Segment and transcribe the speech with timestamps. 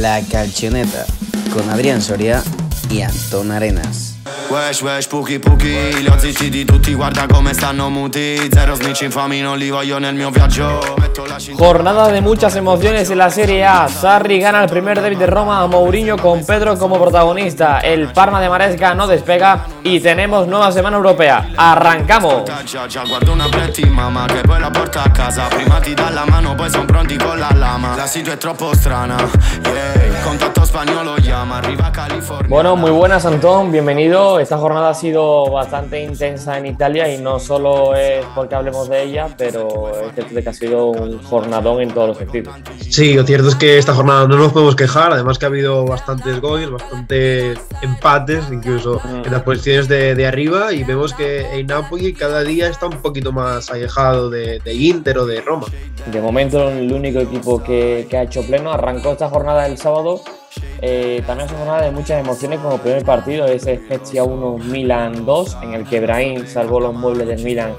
[0.00, 1.04] La Calchoneta
[1.52, 2.42] con Adrián Soria
[2.88, 4.09] y Antón Arenas.
[4.50, 8.48] Wesh, wesh, puki, puki Li ho zitti di tutti, guarda come stanno muti.
[8.50, 10.80] Zero snitch infami, non li voglio nel mio viaggio.
[11.56, 13.86] Jornada de muchas emociones en la Serie A.
[13.86, 17.78] Sarri gana el primer derby de Roma a Mourinho con Pedro como protagonista.
[17.78, 21.50] El Parma de Maresca no despega y tenemos nueva semana europea.
[21.56, 22.42] ¡Arrancamos!
[32.48, 34.39] Bueno, muy buenas Antón, bienvenido.
[34.40, 39.02] Esta jornada ha sido bastante intensa en Italia y no solo es porque hablemos de
[39.02, 42.54] ella, pero es cierto que ha sido un jornadón en todos los sentidos.
[42.88, 45.84] Sí, lo cierto es que esta jornada no nos podemos quejar, además que ha habido
[45.84, 49.24] bastantes goles, bastantes empates, incluso Mm.
[49.26, 53.00] en las posiciones de, de arriba, y vemos que el Napoli cada día está un
[53.02, 55.66] poquito más alejado de, de Inter o de Roma.
[56.10, 60.20] De momento el único equipo que, que ha hecho pleno arrancó esta jornada el sábado.
[60.82, 65.24] Eh, también es una jornada de muchas emociones como primer partido, ese Spezia 1 Milan
[65.24, 67.74] 2, en el que Brahim salvó los muebles del Milan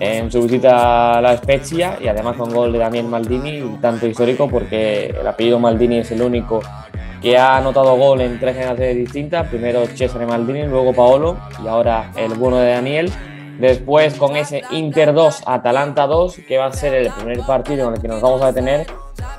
[0.00, 4.48] en su visita a la Spezia y además con gol de Daniel Maldini, tanto histórico
[4.48, 6.60] porque el apellido Maldini es el único
[7.20, 12.10] que ha anotado gol en tres generaciones distintas, primero Cesare Maldini, luego Paolo y ahora
[12.16, 13.12] el bueno de Daniel.
[13.58, 17.94] Después con ese Inter 2, Atalanta 2, que va a ser el primer partido en
[17.94, 18.86] el que nos vamos a detener,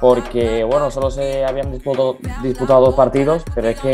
[0.02, 3.92] porque bueno, solo se habían disputado, disputado dos partidos, pero es que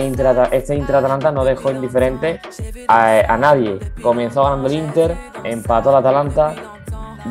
[0.51, 2.39] este Inter Atalanta no dejó indiferente
[2.87, 3.79] a, nadie.
[4.01, 6.55] Comenzó ganando el Inter, empató el Atalanta,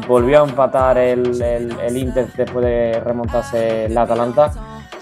[0.06, 4.52] volvió a empatar el, el- el Inter después de remontarse el Atalanta.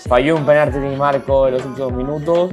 [0.08, 2.50] Falló un penalti de Marco en los últimos minutos.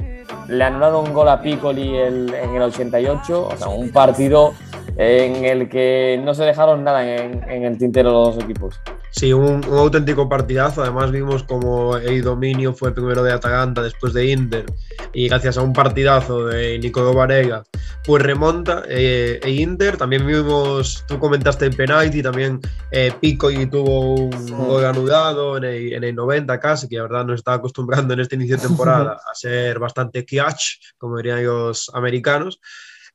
[0.48, 3.48] Le anularon un gol a Piccoli en el 88.
[3.52, 4.52] O sea, un partido
[4.96, 8.80] en el que no se dejaron nada en, en el tintero los dos equipos.
[9.12, 10.82] Sí, un, un auténtico partidazo.
[10.82, 14.66] Además, vimos como el dominio fue primero de Atalanta, después de Inter,
[15.12, 17.64] y gracias a un partidazo de Nicolò Varega,
[18.04, 19.96] pues remonta eh, e Inter.
[19.96, 22.60] También vimos, tú comentaste el penalti, también
[22.92, 27.02] eh, Pico y tuvo un gol anulado en el, en el 90 casi, que la
[27.02, 31.44] verdad nos está acostumbrando en este inicio de temporada a ser bastante clutch, como dirían
[31.44, 32.60] los americanos.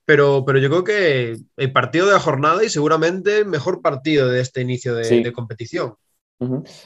[0.05, 4.29] Pero, pero yo creo que el partido de la jornada y seguramente el mejor partido
[4.29, 5.23] de este inicio de, Sí.
[5.23, 5.95] de competición.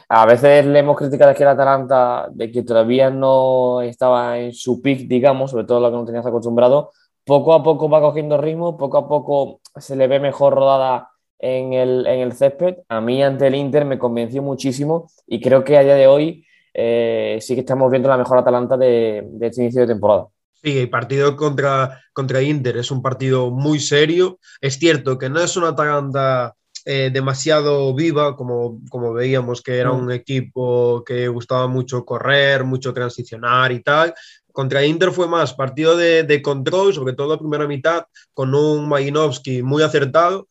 [0.08, 4.82] A veces le hemos criticado aquí al Atalanta de que todavía no estaba en su
[4.82, 6.92] pick, digamos, sobre todo lo que no tenías acostumbrado.
[7.26, 11.10] Poco a poco va cogiendo ritmo, poco a poco se le ve mejor rodada
[11.40, 12.78] en el, en el césped.
[12.90, 16.46] A mí ante el Inter me convenció muchísimo y creo que a día de hoy
[16.74, 20.28] eh, sí que estamos viendo la mejor Atalanta de, de este inicio de temporada.
[20.62, 24.40] Sí, el partido contra, contra Inter es un partido muy serio.
[24.60, 26.54] Es cierto que no es una Atalanta
[26.86, 30.00] eh, demasiado viva, como, como veíamos que era Mm.
[30.04, 34.14] un equipo que gustaba mucho correr, mucho transicionar y tal.
[34.52, 38.04] Contra Inter fue más partido de, de control, sobre todo la primera mitad,
[38.34, 40.48] con un Majinovski muy acertado.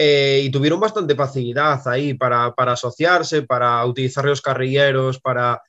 [0.00, 5.60] eh, y tuvieron bastante facilidad ahí para, para asociarse, para utilizar los carrilleros, para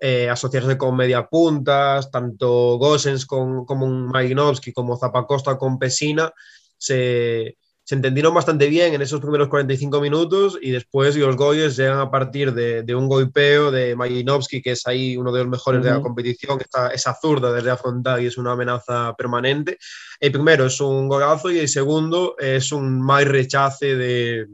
[0.00, 6.32] eh, asociarse con mediapuntas, tanto Gosens con, como un Majinovski como Zapacosta con Pesina,
[6.76, 7.56] se,
[7.88, 12.10] se entendieron bastante bien en esos primeros 45 minutos y después los goles llegan a
[12.10, 15.90] partir de, de un golpeo de Majinovski, que es ahí uno de los mejores de
[15.90, 19.78] la competición, esta, esa zurda desde afrontar y es una amenaza permanente.
[20.20, 24.48] El primero es un golazo y el segundo es un mal rechace de,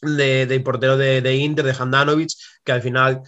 [0.00, 2.30] de, del portero de, de Inter, de Handanovic,
[2.64, 3.22] que al final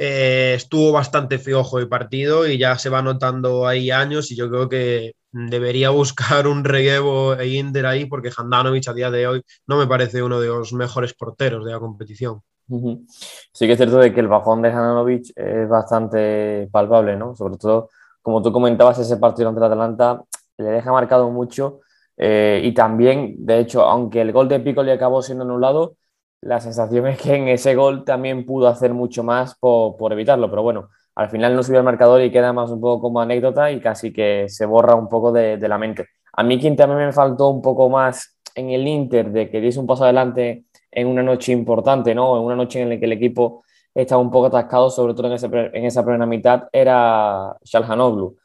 [0.00, 4.48] eh, estuvo bastante flojo el partido y ya se va notando ahí años y yo
[4.48, 9.42] creo que debería buscar un relevo e Inter ahí porque Handanovic a día de hoy
[9.66, 12.40] no me parece uno de los mejores porteros de la competición.
[12.68, 17.34] Sí que es cierto de que el bajón de Handanovic es bastante palpable, ¿no?
[17.34, 17.88] Sobre todo,
[18.22, 20.22] como tú comentabas, ese partido ante el Atalanta
[20.58, 21.80] le deja marcado mucho
[22.16, 25.94] eh, y también, de hecho, aunque el gol de Piccoli acabó siendo anulado,
[26.40, 30.48] la sensación es que en ese gol también pudo hacer mucho más por, por evitarlo,
[30.50, 33.70] pero bueno, al final no subió el marcador y queda más un poco como anécdota
[33.72, 36.06] y casi que se borra un poco de, de la mente.
[36.32, 39.80] A mí quien también me faltó un poco más en el Inter de que diese
[39.80, 42.36] un paso adelante en una noche importante, ¿no?
[42.36, 43.64] En una noche en la que el equipo
[43.94, 48.36] estaba un poco atascado, sobre todo en, ese, en esa primera mitad, era Shalhanoglu.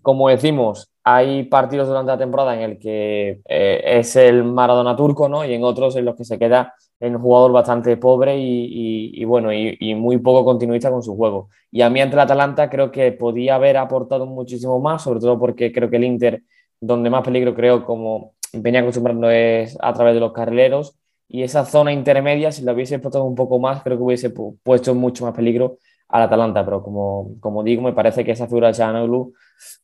[0.00, 5.28] Como decimos, hay partidos durante la temporada en el que eh, es el Maradona turco,
[5.28, 5.44] ¿no?
[5.44, 9.52] Y en otros en los que se queda en un jugador bastante pobre y, bueno,
[9.52, 11.48] y, muy poco continuista con su juego.
[11.72, 15.36] Y a mí ante el Atalanta creo que podía haber aportado muchísimo más, sobre todo
[15.36, 16.42] porque creo que el Inter,
[16.80, 20.96] donde más peligro creo, como venía acostumbrando, es a través de los carrileros.
[21.28, 24.58] Y esa zona intermedia, si la hubiese explotado un poco más, creo que hubiese pu
[24.62, 25.78] puesto mucho más peligro
[26.08, 29.32] al Atalanta, pero como, como digo, me parece que esa figura de Chanoglu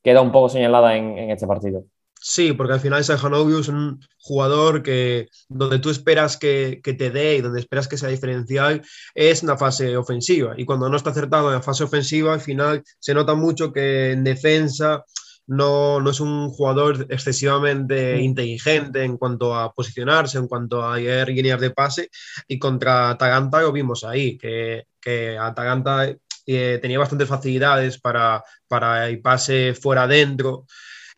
[0.05, 1.83] queda un poco señalada en, en este partido.
[2.21, 7.11] Sí, porque al final Sajanovic es un jugador que donde tú esperas que, que, te
[7.11, 8.83] dé y donde esperas que sea diferencial
[9.15, 10.55] es en la fase ofensiva.
[10.57, 14.13] Y cuando no está acertado en la fase ofensiva, al final se nota mucho que
[14.13, 15.05] en defensa
[15.49, 21.29] no, no es un jugador excesivamente inteligente en cuanto a posicionarse, en cuanto a ir
[21.29, 22.11] líneas de pase.
[22.47, 26.15] Y contra Atalanta lo vimos ahí, que, que Atalanta
[26.47, 30.67] eh, tenía bastantes facilidades para, para el pase fuera adentro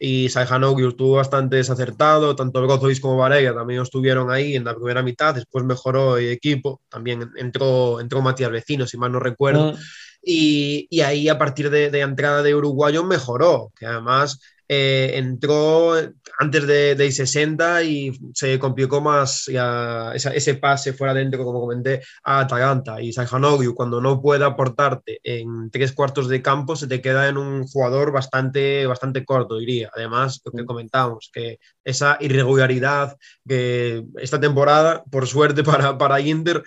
[0.03, 5.03] y Saihanogiu estuvo bastante desacertado, tanto Brozovic como Varela también estuvieron ahí en la primera
[5.03, 9.77] mitad, después mejoró el equipo, también entró, entró Matías Vecino, si mal no recuerdo, mm.
[10.23, 14.41] y, y, ahí a partir de, de entrada de Uruguayo mejoró, que además
[14.73, 15.95] eh, entró
[16.39, 22.03] antes de, de 60 y se complicó más esa, ese pase fuera dentro, como comenté,
[22.23, 23.03] a Atalanta.
[23.03, 27.37] Y Sajanogiu, cuando no puede aportarte en tres cuartos de campo, se te queda en
[27.37, 29.91] un jugador bastante, bastante corto, diría.
[29.93, 33.17] Además, lo que comentamos, que esa irregularidad
[33.49, 36.63] que esta temporada, por suerte para, para Inter,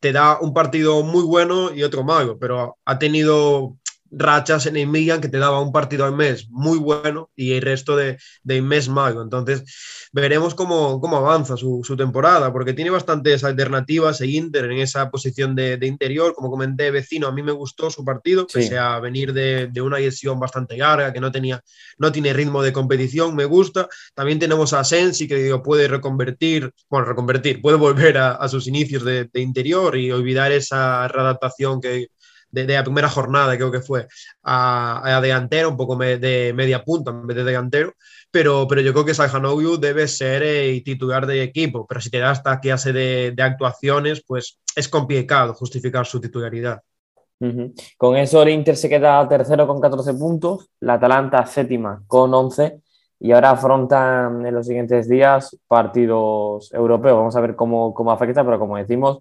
[0.00, 3.76] te da un partido muy bueno y otro malo, pero ha tenido
[4.10, 7.96] rachas en el que te daba un partido al mes muy bueno y el resto
[7.96, 9.22] de, de mes malo.
[9.22, 9.64] Entonces,
[10.12, 15.10] veremos cómo, cómo avanza su, su, temporada, porque tiene bastantes alternativas e Inter en esa
[15.10, 16.34] posición de, de, interior.
[16.34, 18.58] Como comenté, vecino, a mí me gustó su partido, sí.
[18.58, 21.62] pese a venir de, de, una lesión bastante larga, que no, tenía,
[21.98, 23.88] no tiene ritmo de competición, me gusta.
[24.14, 28.66] También tenemos a Sensi, que digo, puede reconvertir, bueno, reconvertir, puede volver a, a sus
[28.66, 32.08] inicios de, de interior y olvidar esa readaptación que
[32.50, 34.06] de, la primera jornada, creo que fue,
[34.42, 37.94] a, a delantero, un poco de media punta en vez de delantero,
[38.30, 42.18] pero, pero yo creo que Sajanovic debe ser eh, titular de equipo, pero si te
[42.18, 46.80] da esta clase de, de actuaciones, pues es complicado justificar su titularidad.
[47.96, 52.82] Con eso el Inter se queda tercero con 14 puntos, la Atalanta séptima con 11
[53.18, 57.16] y ahora afrontan en los siguientes días partidos europeos.
[57.16, 59.20] Vamos a ver cómo, cómo afecta, pero como decimos,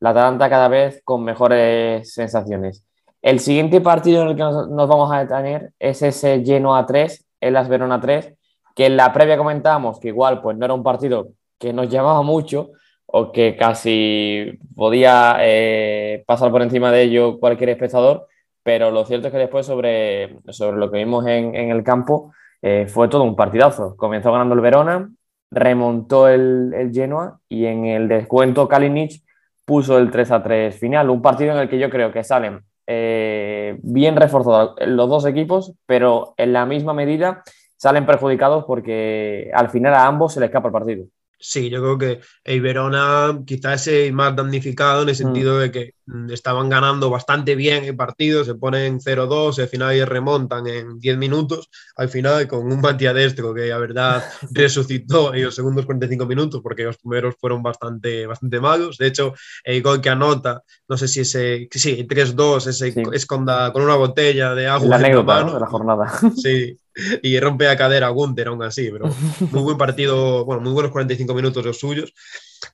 [0.00, 2.84] la Atalanta cada vez con mejores sensaciones.
[3.22, 7.52] El siguiente partido en el que nos, vamos a detener es ese Genoa 3, el
[7.52, 8.34] Las Verona 3,
[8.74, 12.22] que en la previa comentábamos que igual pues no era un partido que nos llamaba
[12.22, 12.70] mucho
[13.04, 18.26] o que casi podía eh, pasar por encima de ello cualquier espectador,
[18.62, 22.32] pero lo cierto es que después sobre, sobre lo que vimos en, en el campo
[22.62, 23.96] eh, fue todo un partidazo.
[23.96, 25.10] Comenzó ganando el Verona,
[25.50, 29.22] remontó el, el Genoa y en el descuento Kalinic
[29.64, 31.10] puso el 3 a 3 final.
[31.10, 35.74] Un partido en el que yo creo que salen eh, bien reforzados los dos equipos,
[35.86, 37.42] pero en la misma medida
[37.76, 41.04] salen perjudicados porque al final a ambos se les escapa el partido.
[41.42, 45.58] Sí, yo creo que el Verona quizás es más damnificado en el sentido mm.
[45.60, 45.94] de que
[46.30, 51.16] estaban ganando bastante bien el partido, se ponen 0-2, al final y remontan en 10
[51.16, 54.22] minutos, al final con un Destro que la verdad
[54.52, 58.98] resucitó en los segundos 45 minutos porque los primeros fueron bastante, bastante malos.
[58.98, 59.32] De hecho,
[59.64, 63.02] el gol que anota, no sé si ese, sí, 3-2, ese sí.
[63.12, 64.88] es con, da, con, una botella de agua.
[64.88, 65.54] La anécdota ¿no?
[65.54, 66.12] de la jornada.
[66.36, 66.76] Sí,
[67.22, 69.06] y rompe a cadera a Gunter aún así, pero
[69.50, 72.12] muy buen partido, bueno, muy buenos 45 minutos los suyos.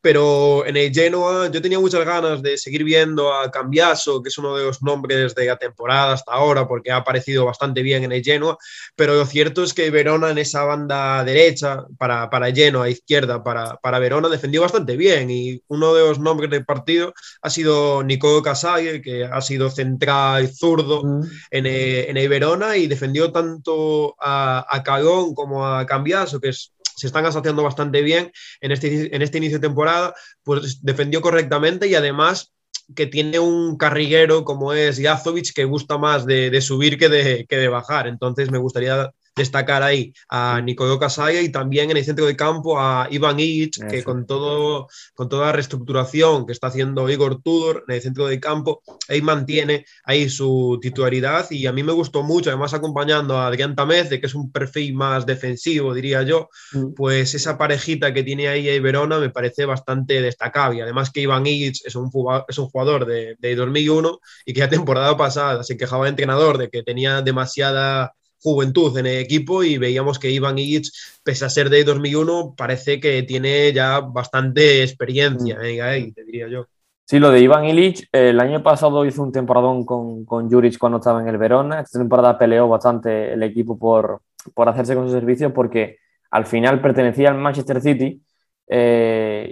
[0.01, 4.39] Pero en el Genoa yo tenía muchas ganas de seguir viendo a Cambiaso, que es
[4.39, 8.13] uno de los nombres de la temporada hasta ahora, porque ha aparecido bastante bien en
[8.13, 8.59] el Genoa.
[8.95, 13.77] Pero lo cierto es que Verona en esa banda derecha, para, para Genoa, izquierda, para,
[13.77, 15.31] para Verona, defendió bastante bien.
[15.31, 20.49] Y uno de los nombres del partido ha sido Nicolo Casale, que ha sido central
[20.55, 21.03] zurdo
[21.51, 26.51] en, el, en el Verona y defendió tanto a, a Calón como a Cambiaso, que
[26.51, 31.21] es se están asociando bastante bien en este, en este inicio de temporada, pues defendió
[31.21, 32.53] correctamente y además
[32.95, 37.47] que tiene un carriguero como es Yazovic que gusta más de, de subir que de,
[37.49, 38.07] que de bajar.
[38.07, 42.81] Entonces me gustaría destacar ahí a Nicolò Casaya y también en el centro de campo
[42.81, 47.85] a Ivan Illich, que con, todo, con toda la reestructuración que está haciendo Igor Tudor
[47.87, 52.23] en el centro de campo, ahí mantiene ahí su titularidad y a mí me gustó
[52.23, 56.49] mucho, además acompañando a Adrián Tamez, de que es un perfil más defensivo, diría yo,
[56.97, 60.83] pues esa parejita que tiene ahí Verona me parece bastante destacable.
[60.83, 62.11] Además que Ivan Illich es un,
[62.49, 66.57] es un jugador de, de 2001 y que la temporada pasada se quejaba el entrenador
[66.57, 68.15] de que tenía demasiada
[68.47, 70.93] juventud en el equipo y veíamos que Ivan Illich,
[71.25, 75.59] pese a ser de 2001, parece que tiene ya bastante experiencia.
[75.59, 76.67] Ahí, te diría yo.
[77.05, 80.99] Sí, lo de Iván Illich, el año pasado hizo un temporadón con, con Juric cuando
[80.99, 81.81] estaba en el Verona.
[81.81, 84.21] Esta temporada peleó bastante el equipo por,
[84.55, 85.99] por hacerse con su servicio porque
[86.31, 88.23] al final pertenecía al Manchester City
[88.69, 89.49] Eh,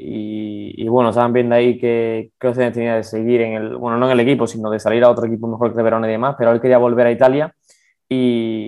[0.77, 4.13] y, bueno, estaban viendo ahí que, que tenía de seguir en el, bueno, no en
[4.13, 6.51] el equipo, sino de salir a otro equipo mejor que el Verona y demás, pero
[6.53, 7.55] él quería volver a Italia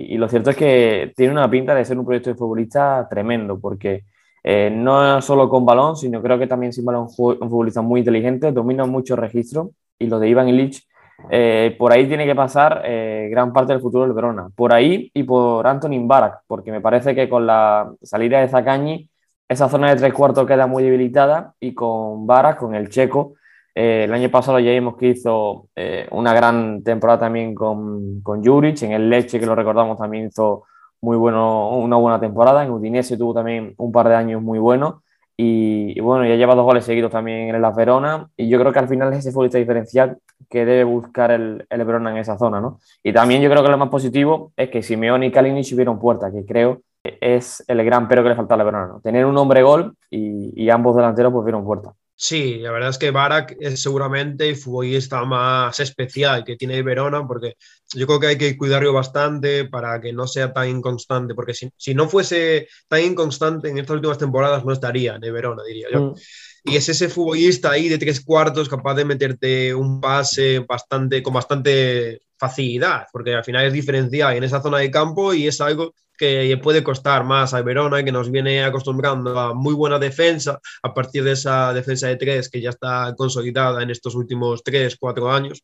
[0.09, 3.59] y, lo cierto es que tiene una pinta de ser un proyecto de futbolista tremendo,
[3.59, 4.03] porque
[4.43, 8.51] eh, no solo con balón, sino creo que también sin balón un futbolista muy inteligente,
[8.51, 10.87] domina muchos registros y lo de Iván Illich,
[11.29, 15.09] eh, por ahí tiene que pasar eh, gran parte del futuro del Verona, por ahí
[15.13, 19.09] y por Anthony Barak, porque me parece que con la salida de Zacañi
[19.49, 23.35] esa zona de tres cuartos queda muy debilitada y con Barak, con el checo,
[23.77, 25.67] eh, el año pasado ya vimos que hizo
[26.11, 30.63] una gran temporada también con, con Juric, en el Leche, que lo recordamos, también hizo
[31.01, 34.95] muy bueno, una buena temporada, en Udinese tuvo también un par de años muy buenos
[35.39, 38.79] y, bueno, ya lleva dos goles seguidos también en la Verona y yo creo que
[38.79, 40.17] al final es ese futbolista diferencial
[40.49, 42.79] que debe buscar el, el Verona en esa zona, ¿no?
[43.03, 46.31] Y también yo creo que lo más positivo es que Simeone y Kalinic hubieron puerta,
[46.31, 48.99] que creo es el gran pero que le falta al Verona, ¿no?
[49.01, 51.93] Tener un hombre gol y, y ambos delanteros pues vieron puerta.
[52.19, 57.27] Sí, la verdad es que Barak es seguramente el futbolista más especial que tiene Verona,
[57.27, 57.57] porque
[57.93, 61.69] yo creo que hay que cuidarlo bastante para que no sea tan inconstante, porque si,
[61.77, 66.01] si no fuese tan inconstante en estas últimas temporadas no estaría en Verona, diría yo.
[66.01, 66.15] Mm.
[66.63, 71.35] Y es ese futbolista ahí de tres cuartos capaz de meterte un pase bastante, con
[71.35, 75.93] bastante facilidad, porque al final es diferencial en esa zona de campo y es algo
[76.17, 80.93] que puede costar más a Verona, que nos viene acostumbrando a muy buena defensa a
[80.93, 85.31] partir de esa defensa de tres que ya está consolidada en estos últimos tres, cuatro
[85.31, 85.63] años.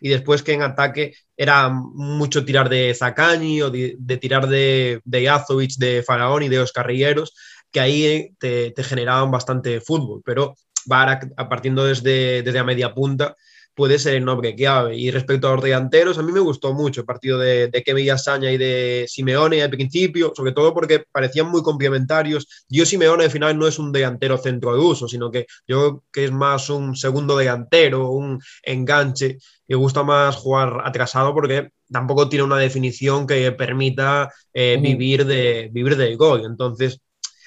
[0.00, 5.68] Y después que en ataque era mucho tirar de Zacani o de, tirar de, de
[5.78, 7.34] de Faraón y de Oscar Rilleros,
[7.72, 10.22] que ahí te, generaban bastante fútbol.
[10.24, 10.54] Pero
[10.86, 13.36] Barak, partiendo desde, desde a media punta,
[13.78, 14.96] puede ser el nombre clave.
[14.96, 18.10] Y respecto a los delanteros, a mí me gustó mucho el partido de, de Kevin
[18.10, 22.48] Asaña y de Simeone al principio, sobre todo porque parecían muy complementarios.
[22.68, 26.04] Yo Simeone al final no es un delantero centro de uso, sino que yo creo
[26.12, 29.38] que es más un segundo delantero, un enganche.
[29.68, 35.70] Me gusta más jugar atrasado porque tampoco tiene una definición que permita eh, vivir, de,
[35.72, 36.42] vivir del gol.
[36.44, 37.00] Entonces,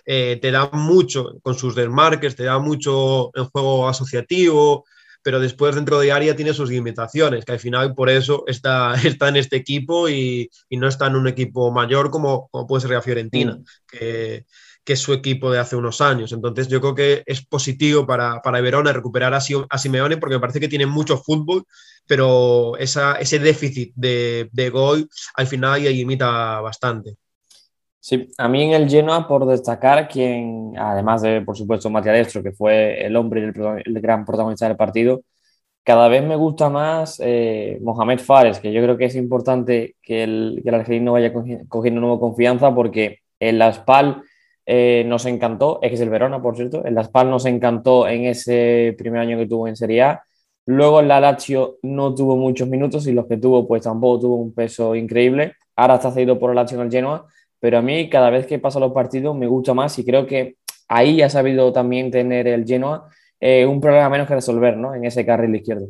[0.05, 4.85] eh, te da mucho con sus desmarques, te da mucho en juego asociativo,
[5.23, 9.29] pero después dentro de área tiene sus limitaciones, que al final por eso está, está
[9.29, 12.91] en este equipo y, y no está en un equipo mayor como, como puede ser
[12.91, 13.63] la Fiorentina, mm.
[13.87, 14.45] que,
[14.83, 16.31] que, es su equipo de hace unos años.
[16.31, 19.37] Entonces yo creo que es positivo para, para Verona recuperar a,
[19.69, 21.65] a Simeone porque me parece que tiene mucho fútbol,
[22.07, 27.17] pero esa, ese déficit de, de gol al final ya limita bastante.
[28.03, 32.41] Sí, a mí en el Genoa, por destacar, quien, además de, por supuesto, Matías Destro,
[32.41, 35.22] que fue el hombre y el, gran protagonista del partido,
[35.84, 40.24] cada vez me gusta más eh, Mohamed Fares, que yo creo que es importante que
[40.24, 41.31] el, que el argelino vaya
[41.67, 44.24] cogiendo nueva confianza, porque en la SPAL
[44.65, 48.08] eh, nos encantó, es que es el Verona, por cierto, en la SPAL nos encantó
[48.08, 50.24] en ese primer año que tuvo en Serie A.
[50.65, 54.36] Luego en la Lazio no tuvo muchos minutos y los que tuvo, pues tampoco tuvo
[54.38, 55.55] un peso increíble.
[55.75, 57.27] Ahora está cedido por el Lazio en el Genoa
[57.62, 60.56] pero a mí cada vez que pasa los partidos me gusta más y creo que
[60.89, 63.08] ahí ha sabido también tener el Genoa
[63.39, 64.94] eh, un problema menos que resolver ¿no?
[64.94, 65.88] en ese carril izquierdo.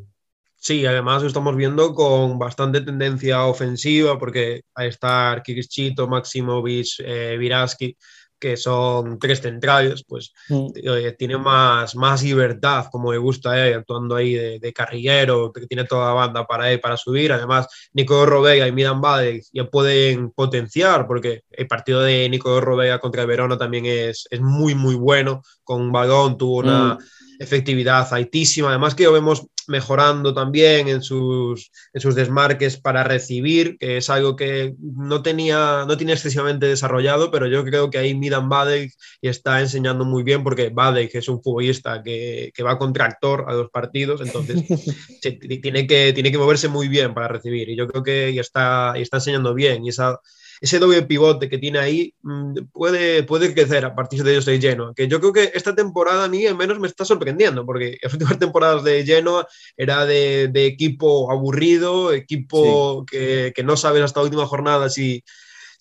[0.58, 7.36] Sí, además lo estamos viendo con bastante tendencia ofensiva porque ahí está Kirchito, Maximovic, eh,
[7.40, 7.98] Viraski,
[8.42, 10.68] que son tres centrales, pues mm.
[10.76, 15.68] eh, tiene más, más libertad, como le gusta a él, actuando ahí de, carrillero, que
[15.68, 17.32] tiene toda la banda para él, para subir.
[17.32, 23.00] Además, Nico Robega y Midan Bade ya pueden potenciar, porque el partido de Nico Robega
[23.00, 25.44] contra el Verona también es, es muy, muy bueno.
[25.64, 26.96] Con balón tuvo una...
[26.96, 27.00] Mm
[27.42, 28.70] efectividad altísima.
[28.70, 34.10] Además que lo vemos mejorando también en sus, en sus desmarques para recibir, que es
[34.10, 38.92] algo que no tenía, no tiene excesivamente desarrollado, pero yo creo que ahí Midan Badek
[39.22, 43.46] y está enseñando muy bien porque Badek es un futbolista que, que va con tractor
[43.48, 44.64] a los partidos, entonces
[45.62, 48.94] tiene, que, tiene que moverse muy bien para recibir y yo creo que ya está,
[48.96, 50.20] y está enseñando bien y esa
[50.62, 54.62] ese doble pivote que tiene ahí mm, puede, puede crecer a partir de ellos de
[54.62, 54.94] Genoa.
[54.96, 58.14] Que yo creo que esta temporada a mí al menos me está sorprendiendo, porque las
[58.14, 64.26] últimas temporadas de Genoa era de, equipo aburrido, equipo que, que, no sabes hasta la
[64.26, 65.24] última jornada si,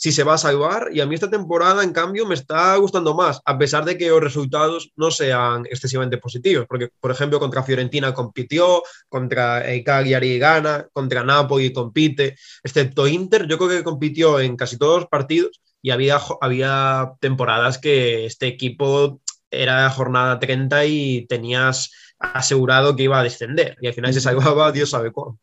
[0.01, 0.89] si se va a salvar.
[0.93, 4.09] Y a mí esta temporada, en cambio, me está gustando más, a pesar de que
[4.09, 6.67] los resultados no sean excesivamente positivos.
[6.67, 13.59] Porque, por ejemplo, contra Fiorentina compitió, contra Cagliari gana, contra Napoli compite, excepto Inter, yo
[13.59, 19.21] creo que compitió en casi todos los partidos y había, había temporadas que este equipo
[19.51, 24.73] era jornada 30 y tenías asegurado que iba a descender y al final se salvaba,
[24.73, 25.39] Dios sabe cómo.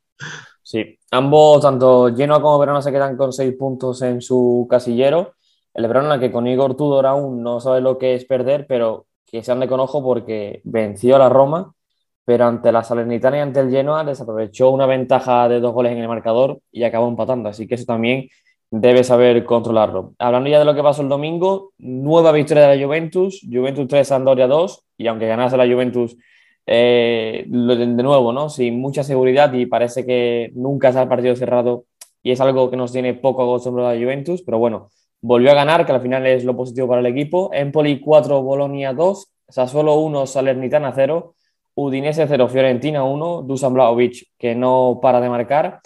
[0.67, 5.35] Sí, ambos, tanto Genoa como Verona, se quedan con seis puntos en su casillero.
[5.73, 9.41] El Verona, que con Igor Tudor aún no sabe lo que es perder, pero que
[9.43, 11.73] se ande con ojo porque venció a la Roma,
[12.25, 15.99] pero ante la Salernitana y ante el Genoa desaprovechó una ventaja de dos goles en
[15.99, 17.47] el marcador y acabó empatando.
[17.47, 18.27] Así que eso también
[18.69, 20.15] debe saber controlarlo.
[20.19, 24.05] Hablando ya de lo que pasó el domingo, nueva victoria de la Juventus, Juventus 3,
[24.05, 26.17] Sampdoria 2, y aunque ganase la Juventus
[26.67, 28.49] eh, de nuevo, ¿no?
[28.49, 31.85] Sin mucha seguridad y parece que nunca se ha partido cerrado
[32.21, 34.89] y es algo que nos tiene poco acostumbrado a Juventus, pero bueno,
[35.21, 37.49] volvió a ganar, que al final es lo positivo para el equipo.
[37.53, 41.35] Empoli 4, Bolonia 2, Sassuolo 1, Salernitana 0,
[41.75, 45.79] Udinese 0, Fiorentina 1, Dusan Blaovic que no para de marcar.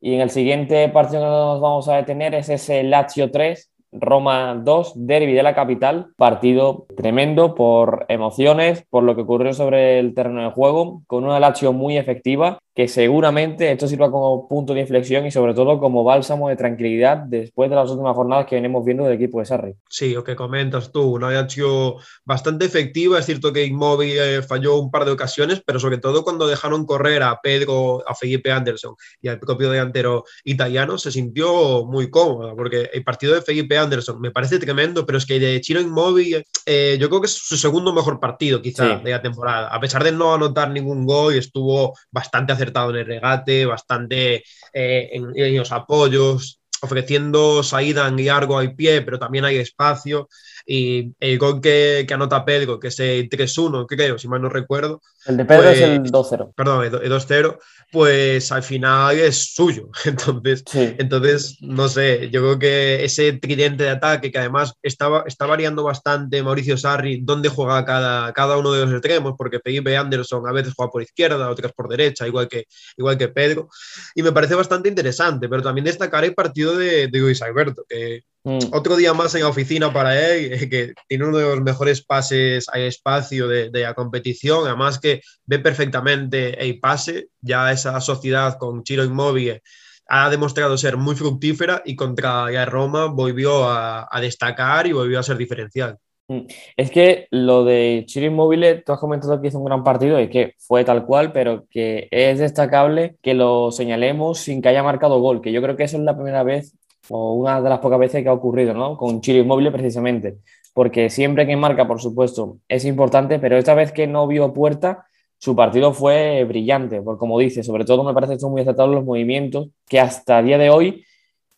[0.00, 4.60] Y en el siguiente partido que nos vamos a detener es ese Lazio 3, Roma
[4.62, 10.14] 2, derby de la capital, partido tremendo por emociones, por lo que ocurrió sobre el
[10.14, 14.80] terreno de juego, con una Lazio muy efectiva, que seguramente esto sirva como punto de
[14.80, 18.84] inflexión y sobre todo como bálsamo de tranquilidad después de las últimas jornadas que venimos
[18.84, 19.74] viendo del equipo de Sarri.
[19.88, 24.76] Sí, lo que comentas tú, una Lazio bastante efectiva, es cierto que Inmóvil eh, falló
[24.76, 28.96] un par de ocasiones, pero sobre todo cuando dejaron correr a Pedro, a Felipe Anderson
[29.22, 34.20] y al propio delantero italiano, se sintió muy cómoda, porque el partido de Felipe Anderson
[34.20, 37.56] me parece tremendo, pero es que de Chiro Inmóvil eh, yo creo que es su
[37.56, 41.96] segundo mejor partido quizá de la temporada, a pesar de no anotar ningún gol, estuvo
[42.10, 48.74] bastante acertado en el regate, bastante eh, en, los apoyos, ofreciendo salida en largo al
[48.74, 50.28] pie, pero también hay espacio.
[50.66, 54.48] Y el gol que, que anota Pedro, que es el 3-1, creo, si mal no
[54.48, 55.02] recuerdo.
[55.26, 56.38] El de Pedro es el 2-0.
[56.38, 57.58] Pues, perdón, el 2-0,
[57.92, 59.88] pues al final es suyo.
[60.04, 65.46] Entonces, entonces, no sé, yo creo que ese tridente de ataque, que además estaba, está
[65.46, 70.46] variando bastante Mauricio Sarri, dónde juega cada, cada uno de los extremos, porque Felipe Anderson
[70.48, 72.64] a veces juega por izquierda, otras por derecha, igual que,
[72.96, 73.68] igual que Pedro.
[74.14, 78.22] Y me parece bastante interesante, pero también destacar el partido de, de Luis Alberto, que
[78.44, 78.58] Mm.
[78.72, 82.04] Otro día más en la oficina para él, eh, que tiene uno de los mejores
[82.04, 88.58] pases a espacio de, la competición, además que ve perfectamente el pase, ya esa sociedad
[88.58, 89.62] con Chiro Inmóvil
[90.06, 95.22] ha demostrado ser muy fructífera y contra la Roma volvió a, destacar y volvió a
[95.22, 95.96] ser diferencial.
[96.28, 96.40] Mm.
[96.76, 100.28] Es que lo de Chiro Inmóvil, tú has comentado que hizo un gran partido y
[100.28, 105.18] que fue tal cual, pero que es destacable que lo señalemos sin que haya marcado
[105.20, 106.74] gol, que yo creo que eso es la primera vez
[107.08, 108.96] o una de las pocas veces que ha ocurrido, ¿no?
[108.96, 110.38] Con Chile Inmóvil precisamente,
[110.72, 115.06] porque siempre que marca, por supuesto, es importante, pero esta vez que no vio puerta,
[115.38, 119.04] su partido fue brillante, porque como dice, sobre todo me parece son muy acertados los
[119.04, 121.04] movimientos, que hasta el día de hoy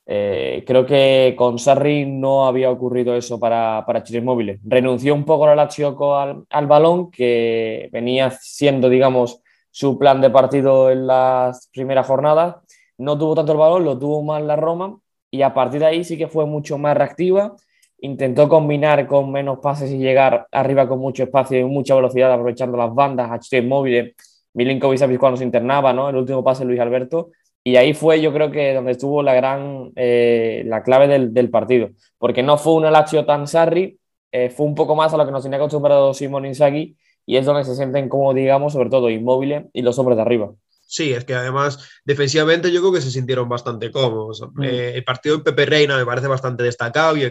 [0.07, 4.61] eh, creo que con Sarri no había ocurrido eso para, para Chile Inmóvil.
[4.65, 10.31] Renunció un poco la Lazio al, al balón, que venía siendo, digamos, su plan de
[10.31, 12.57] partido en las primeras jornadas.
[12.99, 14.99] No tuvo tanto el balón, lo tuvo más la Roma
[15.37, 17.55] y a partir de ahí sí que fue mucho más reactiva.
[17.99, 22.77] Intentó combinar con menos pases y llegar arriba con mucho espacio y mucha velocidad, aprovechando
[22.77, 24.15] las bandas, HT móviles.
[24.55, 26.09] Milinkovic cuando se internaba, ¿no?
[26.09, 27.31] El último pase Luis Alberto.
[27.63, 31.91] Y ahí fue, yo creo que donde estuvo la gran, eh, la clave del, partido.
[32.17, 33.99] Porque no fue un Lazio tan Sarri,
[34.33, 36.97] eh, fue un poco más a lo que nos tenía acostumbrado Simón Inzaghi,
[37.27, 40.53] y es donde se sienten como, digamos, sobre todo inmóviles y los hombres de arriba.
[40.89, 44.43] Sí, es que además defensivamente yo creo que se sintieron bastante cómodos.
[44.55, 44.63] Mm.
[44.63, 47.31] Eh, el partido de Pepe Reina me parece bastante destacado y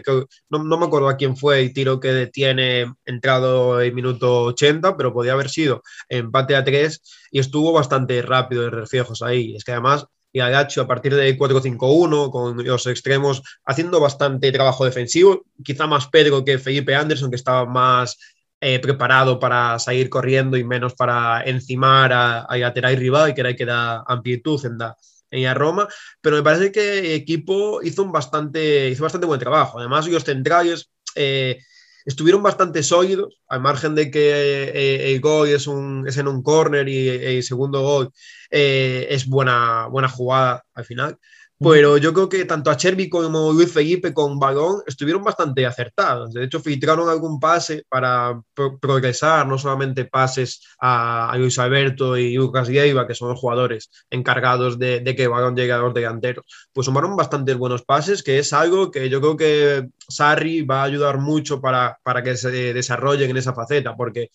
[0.50, 4.96] no, no, me acuerdo a quién fue el tiro que detiene entrado en minuto 80,
[4.96, 9.56] pero podía haber sido empate a 3 y estuvo bastante rápido de reflejos ahí.
[9.56, 14.84] Es que además y Agacho a partir de 4-5-1 con los extremos haciendo bastante trabajo
[14.84, 18.18] defensivo, quizá más Pedro que Felipe Anderson que estaba más
[18.60, 23.54] eh, preparado para seguir corriendo y menos para encimar a, a lateral rival, que era
[23.54, 24.96] que da amplitud en la,
[25.30, 25.88] en Roma,
[26.20, 29.78] pero me parece que el equipo hizo un bastante, hizo bastante buen trabajo.
[29.78, 31.58] Además, los centrales eh,
[32.04, 36.42] estuvieron bastante sólidos, al margen de que eh, el gol es, un, es en un
[36.42, 38.10] corner y el segundo gol
[38.48, 41.18] es buena, buena jugada al final.
[41.58, 46.34] Pero yo creo que tanto a Cherby como Luis Felipe con balón estuvieron bastante acertados.
[46.34, 48.38] De hecho, filtraron algún pase para
[48.80, 54.78] progresar, no solamente pases a, Luis Alberto y Lucas Gueiva, que son los jugadores encargados
[54.78, 56.44] de, que el balón llegue a los delanteros.
[56.72, 60.84] Pues sumaron bastantes buenos pases, que es algo que yo creo que Sarri va a
[60.84, 64.30] ayudar mucho para, para que se desarrollen en esa faceta, porque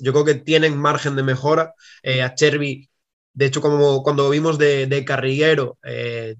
[0.00, 1.74] yo creo que tienen margen de mejora.
[2.02, 2.88] Eh, a Cherby
[3.34, 6.36] de hecho, como cuando vimos de, de carrillero, eh,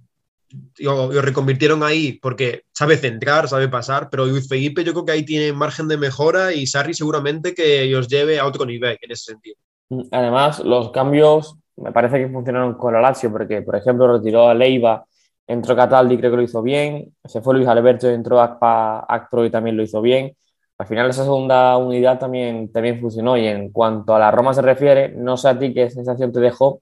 [0.79, 5.25] lo, reconvirtieron ahí porque sabe centrar, sabe pasar, pero Luis Felipe yo creo que ahí
[5.25, 9.33] tiene margen de mejora y Sarri seguramente que los lleve a otro nivel en ese
[9.33, 9.57] sentido.
[10.11, 14.55] Además, los cambios me parece que funcionaron con la Lazio porque, por ejemplo, retiró a
[14.55, 15.05] Leiva,
[15.47, 19.51] entró Cataldi, creo que lo hizo bien, se fue Luis Alberto, entró Acpa, Acpro y
[19.51, 20.37] también lo hizo bien.
[20.79, 23.37] al final esa segunda unidad también, también funcionó.
[23.37, 26.41] Y en cuanto a la Roma se refiere, no sé a ti qué sensación te
[26.41, 26.81] dejó,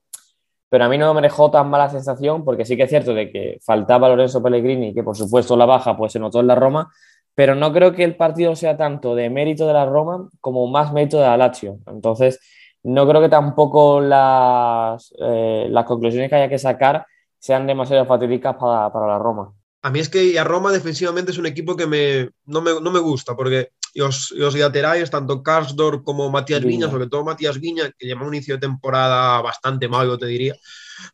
[0.73, 3.31] pero a mí no me dejó tan mala sensación porque sí que es cierto de
[3.31, 6.91] que faltaba Lorenzo Pellegrini, que por supuesto la baja pues se notó en la Roma,
[7.35, 10.91] pero no creo que el partido sea tanto de mérito de la Roma como más
[10.95, 11.77] mérito de la Lazio.
[11.89, 12.41] Entonces,
[12.85, 17.05] no creo que tampoco las, eh, las conclusiones que haya que sacar
[17.39, 19.53] sean demasiado fatídicas para, para la Roma.
[19.83, 22.91] A mí es que a Roma defensivamente es un equipo que me, no, me, no
[22.91, 27.91] me gusta, porque los, los laterales, tanto Karsdorp como Matías Viña, sobre todo Matías Viña,
[27.97, 30.55] que lleva un inicio de temporada bastante malo, te diría,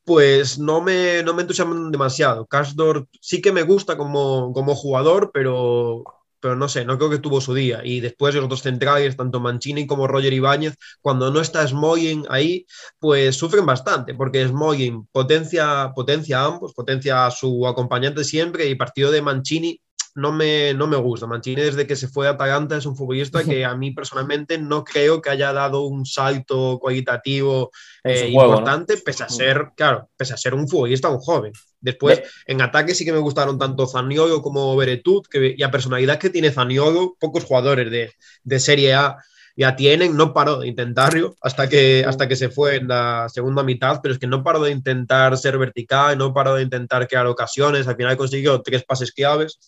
[0.04, 2.46] pues no me, no me entusiasman demasiado.
[2.46, 6.04] Karsdorp sí que me gusta como, como jugador, pero
[6.40, 7.80] pero no sé, no creo que tuvo su día.
[7.84, 12.66] Y después los dos centrales, tanto Mancini como Roger Ibáñez, cuando no está Smoyin ahí,
[12.98, 18.74] pues sufren bastante, porque Smoyin potencia, potencia a ambos, potencia a su acompañante siempre, y
[18.74, 19.80] partido de Mancini
[20.18, 21.26] no me, no me gusta.
[21.26, 24.82] Mancini desde que se fue a Atalanta es un futbolista que a mí personalmente no
[24.82, 27.70] creo que haya dado un salto cualitativo
[28.02, 29.30] eh, importante, pese a mm.
[29.30, 31.52] ser, claro, pese a ser un futbolista, un joven.
[31.80, 36.18] Después, en ataque sí que me gustaron tanto Zaniolo como Beretut, que, y a personalidad
[36.18, 39.18] que tiene Zaniolo, pocos jugadores de, de Serie A
[39.56, 43.62] ya tienen, no paró de intentarlo hasta que, hasta que se fue en la segunda
[43.62, 47.26] mitad, pero es que no paró de intentar ser vertical, no paró de intentar crear
[47.26, 49.58] ocasiones, al final consiguió tres pases claves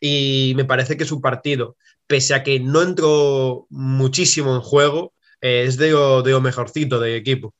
[0.00, 5.64] y me parece que su partido, pese a que no entró muchísimo en juego, eh,
[5.66, 7.54] es de lo, de mejorcito del equipo.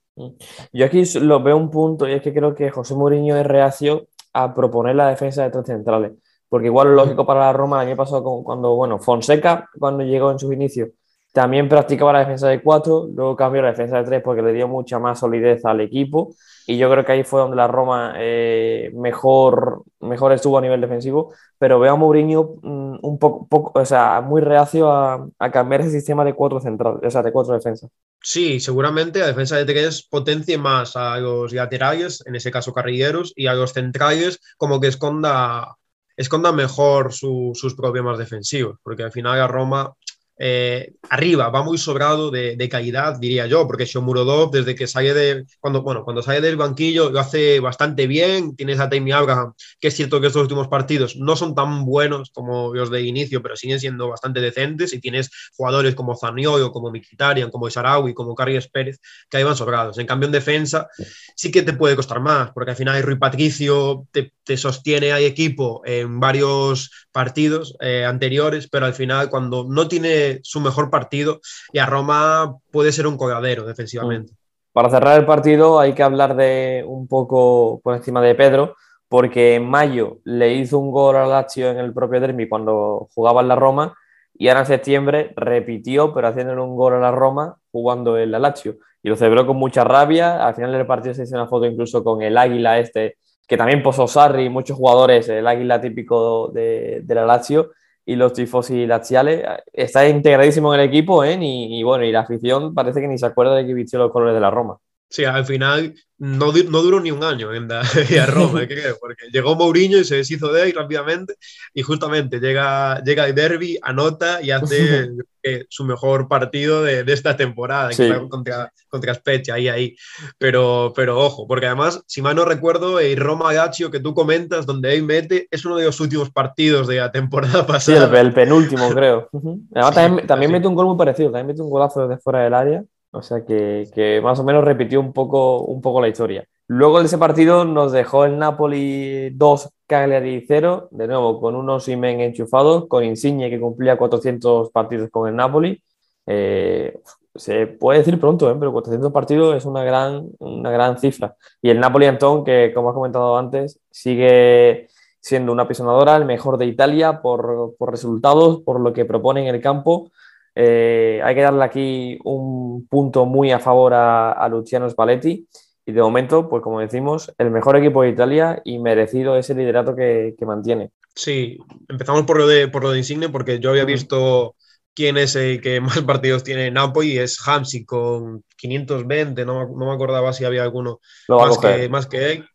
[0.73, 4.09] Yo aquí lo veo un punto y es que creo que José Mourinho es reacio
[4.33, 6.13] a proponer la defensa de tres centrales,
[6.49, 10.31] porque igual es lógico para la Roma el año pasado cuando, bueno, Fonseca, cuando llegó
[10.31, 10.91] en sus inicios,
[11.37, 14.69] también practicaba la defensa de cuatro, luego cambió la defensa de tres porque le dio
[14.69, 16.35] mucha más solidez al equipo
[16.67, 20.81] y yo creo que ahí fue donde la Roma eh, mejor, mejor estuvo a nivel
[20.81, 25.83] defensivo, pero veo a Mourinho mm, un poco, poco, o sea, muy reacio a, cambiar
[25.83, 27.91] ese sistema de cuatro centrales, o sea, de cuatro defensas.
[28.23, 33.35] Sí, seguramente la defensa de tres potencie más a los laterales, en ese caso carrilleros,
[33.37, 35.77] y a los centrales como que esconda,
[36.17, 39.93] esconda mejor su, sus problemas defensivos, porque al final a Roma
[40.39, 45.45] eh, arriba, va muy sobrado de, calidad, diría yo, porque Shomurodov, desde que sale de,
[45.61, 48.57] cuando, bueno, cuando sale del banquillo, lo hace bastante bien.
[48.57, 52.31] Tienes a Tammy Abraham, que es cierto que estos últimos partidos no son tan buenos
[52.31, 54.93] como los de inicio, pero siguen siendo bastante decentes.
[54.93, 59.57] Y tienes jugadores como Zaniolo, como Mikitarian, como Isaraui, como Carlos Pérez, que ahí van
[59.57, 59.99] sobrados.
[59.99, 60.89] En cambio, en defensa
[61.35, 65.25] sí que te puede costar más, porque al final Rui Patricio te, te sostiene hay
[65.25, 71.41] equipo en varios partidos eh, anteriores, pero al final, cuando no tiene su mejor partido
[71.73, 74.33] y a Roma puede ser un coladero defensivamente.
[74.33, 74.37] Mm.
[74.73, 78.77] Para cerrar el partido hay que hablar de un poco por encima de Pedro,
[79.09, 83.41] porque en mayo le hizo un gol a Lazio en el propio derby cuando jugaba
[83.41, 83.95] en la Roma
[84.35, 88.39] y ahora en septiembre repitió, pero haciéndole un gol a la Roma jugando en la
[88.39, 88.77] Lazio.
[89.03, 90.47] Y lo celebró con mucha rabia.
[90.47, 93.17] Al final del partido se hizo una foto incluso con el águila este,
[93.49, 97.71] que también posó Sarri y muchos jugadores, el águila típico de la Lazio
[98.07, 99.45] y los tifosi laziales.
[99.73, 101.39] Está integradísimo en el equipo, ¿eh?
[101.41, 104.13] Y, y, bueno, y la afición parece que ni se acuerda de que vistió los
[104.13, 104.79] colores de la Roma.
[105.09, 109.27] Sí, al final no, no duró ni un año en la, en Roma, creo, porque
[109.33, 111.35] llegó Mourinho y se deshizo de ahí rápidamente
[111.75, 115.11] y justamente llega, llega el derby, anota y hace
[115.69, 118.11] su mejor partido de, de esta temporada sí.
[118.29, 119.97] contra, contra Spezia, ahí, ahí.
[120.39, 124.67] Pero, pero ojo, porque además, si mal no recuerdo, el Roma Gaccio que tú comentas,
[124.67, 128.09] donde él mete, es uno de los últimos partidos de la temporada pasada.
[128.09, 129.29] Sí, el, el penúltimo, creo.
[129.73, 132.55] Además, también, también mete un gol muy parecido, también mete un golazo desde fuera del
[132.55, 132.85] área.
[133.17, 136.47] O sea que, que, más o menos repitió un poco, un poco la historia.
[136.69, 141.89] Luego de ese partido nos dejó el Napoli 2, Cagliari 0, de nuevo con unos
[141.89, 145.83] Imen enchufados, con Insigne que cumplía 400 partidos con el Napoli.
[146.27, 146.99] Eh,
[147.35, 148.57] se puede decir pronto, ¿eh?
[148.59, 151.37] pero 400 partidos es una gran, una gran cifra.
[151.63, 154.89] Y el Napoli Antón, que como has comentado antes, sigue
[155.21, 159.55] siendo una pisonadora, el mejor de Italia por, por resultados, por lo que propone en
[159.55, 160.11] el campo
[160.59, 165.47] eh, hay que darle aquí un punto muy a favor a, a, Luciano Spalletti
[165.85, 169.95] y de momento, pues como decimos, el mejor equipo de Italia y merecido ese liderato
[169.95, 170.93] que, que mantiene.
[171.15, 174.57] Sí, empezamos por lo, de, por lo de Insigne porque yo había visto
[174.95, 179.87] quién es el que más partidos tiene Napoli y es Hamsi con 520, no, no
[179.87, 182.49] me acordaba si había alguno más que, más que él.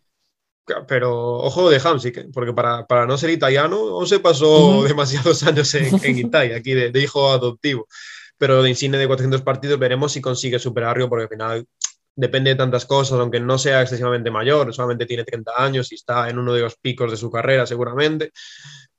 [0.87, 4.87] Pero ojo de Hamsik, porque para, para, no ser italiano no se pasó uh -huh.
[4.87, 7.87] demasiados años en, en Italia, aquí de, de, hijo adoptivo.
[8.37, 11.67] Pero de Insigne de 400 partidos veremos si consigue superarlo, porque al final
[12.15, 16.29] depende de tantas cosas, aunque no sea excesivamente mayor, solamente tiene 30 años y está
[16.29, 18.31] en uno de los picos de su carrera seguramente,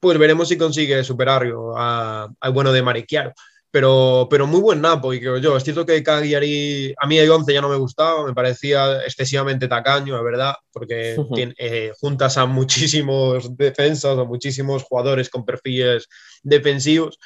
[0.01, 1.47] pues veremos si consigue superar
[1.77, 3.33] al bueno de Marichiaro.
[3.73, 5.57] Pero, pero muy buen Napoli, creo yo.
[5.57, 9.67] Es cierto que Cagliari, a mí el 11 ya no me gustaba, me parecía excesivamente
[9.67, 11.17] tacaño, la verdad, porque
[11.57, 16.07] eh, juntas a muchísimos defensas, a muchísimos jugadores con perfiles
[16.43, 17.19] defensivos.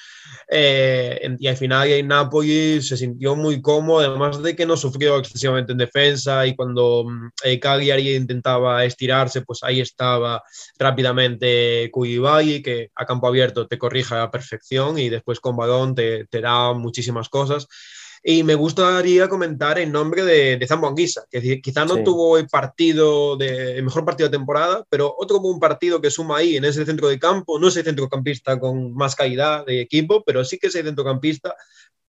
[0.48, 5.18] Eh, y al final el Napoli se sintió muy cómodo, además de que no sufrió
[5.18, 10.42] excesivamente en defensa y cuando mm, el Cagliari intentaba estirarse, pues ahí estaba
[10.78, 15.94] rápidamente Koulibaly, que a campo abierto te corrija a la perfección y después con balón
[15.94, 17.66] te, te da muchísimas cosas.
[18.28, 22.48] Y me gustaría comentar el nombre de, de Zambo Anguisa, que quizá no tuvo el
[22.48, 26.64] partido de, el mejor partido de temporada, pero otro un partido que suma ahí en
[26.64, 27.60] ese centro de campo.
[27.60, 31.54] No es el centrocampista con más calidad de equipo, pero sí que es el centrocampista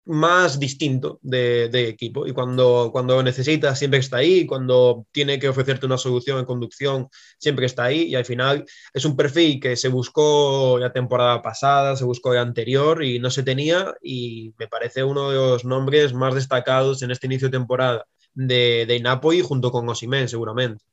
[0.06, 2.28] más distinto de, equipo.
[2.28, 7.10] Y cuando, cuando necesita siempre está ahí, cuando tiene que ofrecerte una solución en conducción
[7.40, 8.04] siempre está ahí.
[8.04, 12.42] Y al final es un perfil que se buscó la temporada pasada, se buscó la
[12.42, 13.94] anterior y no se tenía.
[14.02, 18.86] Y me parece uno de los nombres más destacados en este inicio de temporada de,
[18.88, 20.84] de Napoli junto con Osimen seguramente.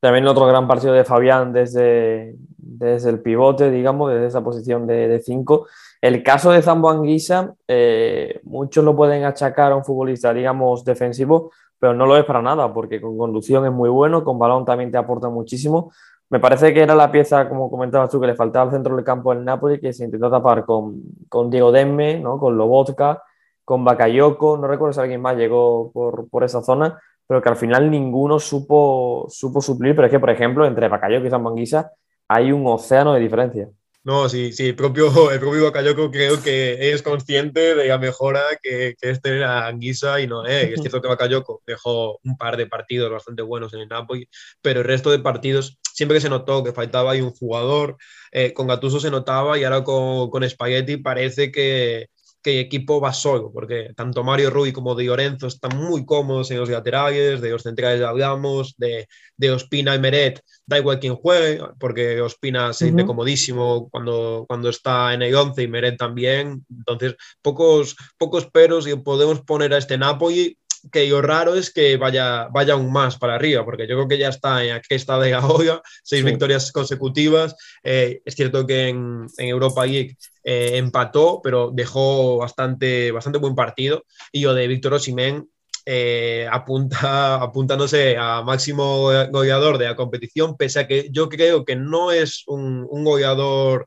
[0.00, 5.20] También otro gran partido de Fabián desde, desde el pivote, digamos, desde esa posición de
[5.24, 5.66] 5.
[6.04, 11.50] El caso de Zambo Anguisa, eh, muchos lo pueden achacar a un futbolista, digamos, defensivo,
[11.78, 14.90] pero no lo es para nada, porque con conducción es muy bueno, con balón también
[14.90, 15.92] te aporta muchísimo.
[16.28, 19.02] Me parece que era la pieza, como comentabas tú, que le faltaba al centro del
[19.02, 22.38] campo del Napoli, que se intentó tapar con, con Diego Demme, ¿no?
[22.38, 23.22] con Lobotka,
[23.64, 27.56] con Bakayoko, no recuerdo si alguien más llegó por, por, esa zona, pero que al
[27.56, 29.96] final ninguno supo, supo suplir.
[29.96, 31.92] Pero es que, por ejemplo, entre Bakayoko y Zambo Anguisa
[32.28, 33.70] hay un océano de diferencia.
[34.04, 38.42] No, sí, sí, el propio, el propio Bakayoko creo que es consciente de la mejora
[38.62, 42.58] que, que es tener a Anguisa y no es cierto que Bakayoko dejó un par
[42.58, 44.28] de partidos bastante buenos en el Napoli,
[44.60, 47.96] pero el resto de partidos siempre que se notó que faltaba ahí un jugador,
[48.30, 52.08] eh, con Gattuso se notaba y ahora con, con Spaghetti parece que,
[52.44, 56.58] que equipo va solo, porque tanto Mario Rui como Di Lorenzo están muy cómodos en
[56.58, 61.58] los laterales, de los centrales hablamos, de, de Ospina y Meret, da igual quién juegue,
[61.80, 67.16] porque Ospina se siente comodísimo cuando, cuando está en el 11 y Meret también, entonces
[67.40, 70.58] pocos, pocos peros y podemos poner a este Napoli
[70.90, 74.18] que lo raro es que vaya, vaya aún más para arriba, porque yo creo que
[74.18, 77.56] ya está en aquí está de olla, seis victorias consecutivas.
[77.82, 83.54] Eh, es cierto que en, en Europa League eh, empató, pero dejó bastante, bastante buen
[83.54, 84.04] partido.
[84.32, 85.48] Y yo de Víctor Osimén
[85.86, 91.76] eh, apunta, apuntándose a máximo goleador de la competición, pese a que yo creo que
[91.76, 93.86] no es un, un goleador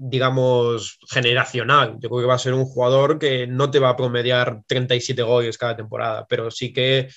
[0.00, 1.96] digamos, generacional.
[1.98, 5.20] Yo creo que va a ser un jugador que no te va a promediar 37
[5.22, 7.08] goles cada temporada, pero sí que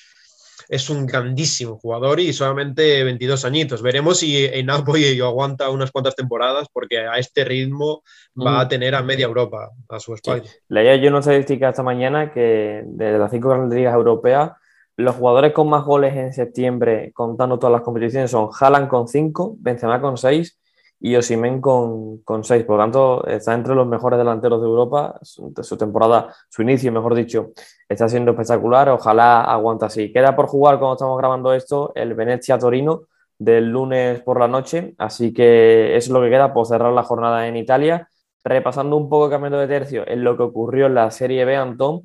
[0.67, 3.81] es un grandísimo jugador y solamente 22 añitos.
[3.83, 8.01] Veremos si en Napoli aguanta unas cuantas temporadas porque a este ritmo
[8.35, 8.69] va a mm.
[8.69, 10.49] tener a media Europa a su espalda.
[10.69, 14.53] Leía yo una estadística esta mañana que de las cinco grandes ligas europeas,
[14.95, 19.57] los jugadores con más goles en septiembre, contando todas las competiciones, son Haaland con 5,
[19.59, 20.60] Benzema con 6
[21.03, 22.63] y Osimen con, con seis.
[22.63, 25.19] Por lo tanto, está entre los mejores delanteros de Europa.
[25.23, 27.51] Su, temporada, su inicio, mejor dicho,
[27.89, 28.89] está siendo espectacular.
[28.89, 30.13] Ojalá aguante así.
[30.13, 33.07] Queda por jugar cuando estamos grabando esto el Venecia Torino
[33.39, 34.93] del lunes por la noche.
[34.99, 38.07] Así que es lo que queda por cerrar la jornada en Italia.
[38.43, 42.01] Repasando un poco cambiando de tercio en lo que ocurrió en la Serie B, Antón.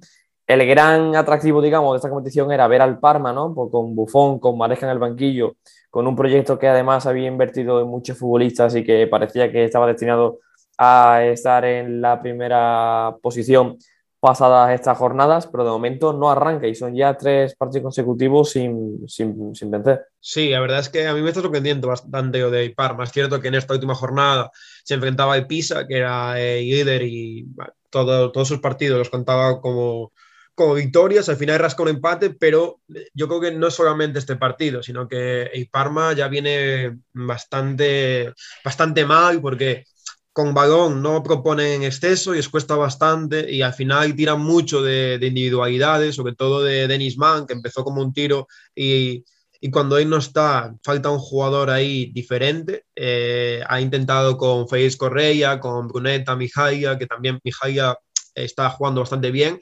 [0.47, 3.55] El gran atractivo, digamos, de esta competición era ver al Parma, ¿no?
[3.55, 5.57] Con Buffon, con Maresca en el banquillo
[5.97, 9.87] con un proyecto que además había invertido en muchos futbolistas y que parecía que estaba
[9.87, 10.41] destinado
[10.77, 13.79] a estar en la primera posición
[14.21, 19.09] pasadas estas jornadas, pero de momento no arranca y son ya tres partidos consecutivos sin,
[19.09, 20.05] sin, sin, vencer.
[20.21, 23.05] Sí, la verdad es que a mí me está sorprendiendo bastante lo de Parma.
[23.05, 24.51] Es cierto que en esta última jornada
[24.85, 27.47] se enfrentaba a Pisa, que era el eh, líder y
[27.89, 30.13] todo, todos sus partidos los contaba como
[30.57, 32.81] como victorias, al final rasca un empate, pero
[33.13, 38.33] yo creo que no es solamente este partido, sino que el Parma ya viene bastante,
[38.65, 39.85] bastante mal porque
[40.33, 44.83] con balón no proponen en exceso y les cuesta bastante y al final tiran mucho
[44.83, 49.27] de, individualidades, sobre todo de Denis Mann, que empezó como un tiro y,
[49.61, 52.85] y cuando él no está, falta un jugador ahí diferente.
[52.95, 57.95] Eh, ha intentado con Félix Correa, con Brunetta, Mijaia, que también Mijaia
[58.35, 59.59] está jugando bastante bien,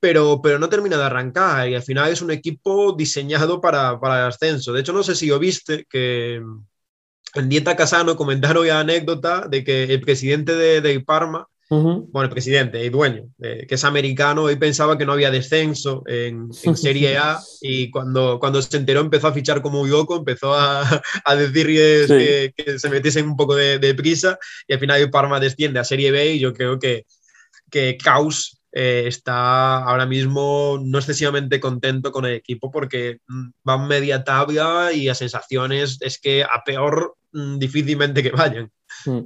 [0.00, 4.20] pero, pero no termina de arrancar y al final es un equipo diseñado para, para
[4.20, 4.72] el ascenso.
[4.72, 6.42] De hecho, no sé si lo viste, que
[7.34, 12.30] en Dieta Casano comentaron la anécdota de que el presidente de, de Parma bueno, el
[12.30, 17.40] presidente y dueño, que es americano, y pensaba que no había descenso en, Serie A
[17.60, 20.82] y cuando, cuando se enteró empezó a fichar como un loco, empezó a,
[21.24, 25.84] a decirles que, se metiesen un poco de, prisa y al final Parma desciende a
[25.84, 27.06] Serie B y yo creo que,
[27.70, 33.78] que Caos eh, está ahora mismo no excesivamente contento con el equipo porque mm, va
[33.78, 38.72] media tabla y a sensaciones es que a peor mm, difícilmente que vayan.
[39.06, 39.20] Hmm.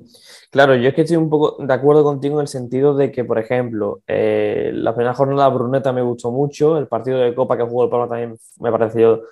[0.51, 3.25] Claro, yo es que estoy un poco de acuerdo contigo en el sentido de que,
[3.25, 7.65] por ejemplo, eh, la primera jornada Bruneta me gustó mucho, el partido de Copa que
[7.65, 9.23] jugó el Palma también me pareció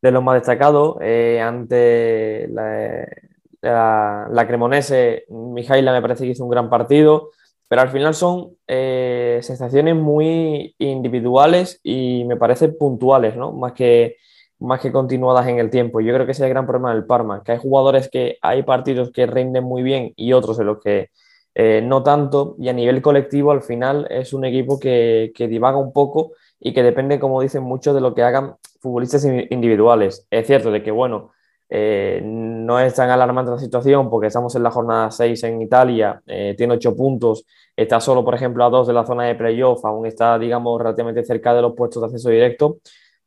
[0.00, 0.98] de los más destacados.
[1.00, 7.30] Eh, ante la, la, Cremonese, Mijaila me parece que hizo un gran partido.
[7.74, 13.50] Pero al final son eh, sensaciones muy individuales y me parece puntuales, ¿no?
[13.50, 14.14] Más que,
[14.60, 16.00] más que continuadas en el tiempo.
[16.00, 18.62] Yo creo que ese es el gran problema del Parma, que hay jugadores que hay
[18.62, 21.10] partidos que rinden muy bien y otros en los que
[21.56, 22.54] eh, no tanto.
[22.60, 26.74] Y a nivel colectivo, al final es un equipo que, que divaga un poco y
[26.74, 30.28] que depende, como dicen muchos, de lo que hagan futbolistas individuales.
[30.30, 31.32] Es cierto de que, bueno,
[31.76, 36.22] eh, no es tan alarmante la situación porque estamos en la jornada 6 en Italia,
[36.24, 39.84] eh, tiene 8 puntos, está solo, por ejemplo, a 2 de la zona de playoff,
[39.84, 42.78] aún está, digamos, relativamente cerca de los puestos de acceso directo,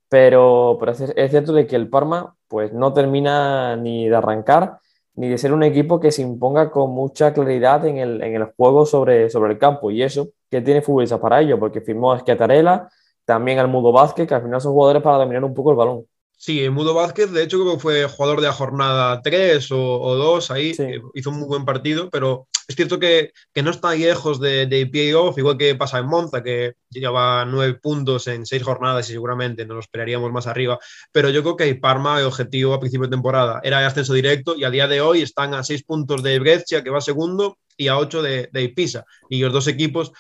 [0.07, 4.79] pero, es, cierto de que el Parma pues, no termina ni de arrancar
[5.15, 9.29] ni de ser un equipo que se imponga con mucha claridad en el, juego sobre,
[9.29, 9.91] sobre el campo.
[9.91, 12.89] Y eso, que tiene futbolistas para ello, porque firmó a Esquiatarela,
[13.25, 16.05] también al Mudo Vázquez, que al final son jugadores para dominar un poco el balón.
[16.39, 20.51] Sí, Mudo Vázquez, de hecho, creo que fue jugador de la jornada 3 o, 2
[20.51, 20.71] ahí,
[21.15, 25.35] hizo un muy buen partido, pero es cierto que, no está lejos de, de playoff,
[25.39, 29.75] igual que pasa en Monza, que lleva 9 puntos en 6 jornadas y seguramente nos
[29.75, 30.77] lo esperaríamos más arriba,
[31.11, 34.55] pero yo creo que Parma, el objetivo a principio de temporada era el ascenso directo
[34.55, 37.87] y a día de hoy están a 6 puntos de Brescia, que va segundo, y
[37.87, 40.11] a 8 de, de Pisa, y los dos equipos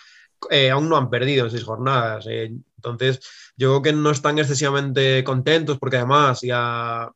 [0.49, 2.25] eh, aún no han perdido en 6 jornadas.
[2.29, 3.19] Eh, entonces,
[3.57, 7.11] yo creo que no están excesivamente contentos porque además ya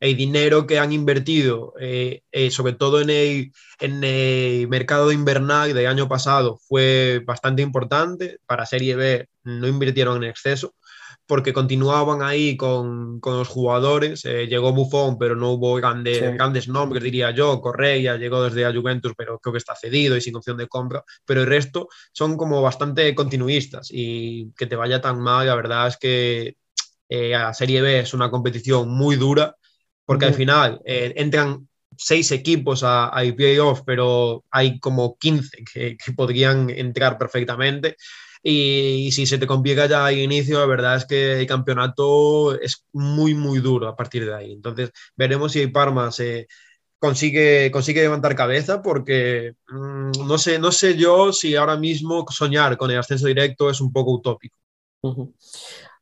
[0.00, 5.74] el dinero que han invertido, eh, eh, sobre todo en el, en el mercado invernal
[5.74, 8.38] del año pasado, fue bastante importante.
[8.46, 10.74] Para Serie B no invirtieron en exceso
[11.28, 14.24] porque continuaban ahí con, con los jugadores.
[14.24, 17.60] Eh, llegó Buffon, pero no hubo grandes, grandes nombres, diría yo.
[17.60, 21.04] Correa llegó desde a Juventus, pero creo que está cedido y sin opción de compra.
[21.26, 25.88] Pero el resto son como bastante continuistas y que te vaya tan mal, la verdad
[25.88, 26.56] es que
[27.10, 29.54] eh, a Serie B es una competición muy dura,
[30.06, 35.98] porque al final eh, entran seis equipos a, a playoff, pero hay como 15 que,
[35.98, 37.96] que podrían entrar perfectamente.
[38.42, 42.84] Y, si se te complica ya al inicio, la verdad es que el campeonato es
[42.92, 44.52] muy, muy duro a partir de ahí.
[44.52, 46.48] Entonces, veremos si Parma se
[46.98, 52.76] consigue, consigue levantar cabeza, porque mm, no, sé, no sé yo si ahora mismo soñar
[52.76, 54.56] con el ascenso directo es un poco utópico.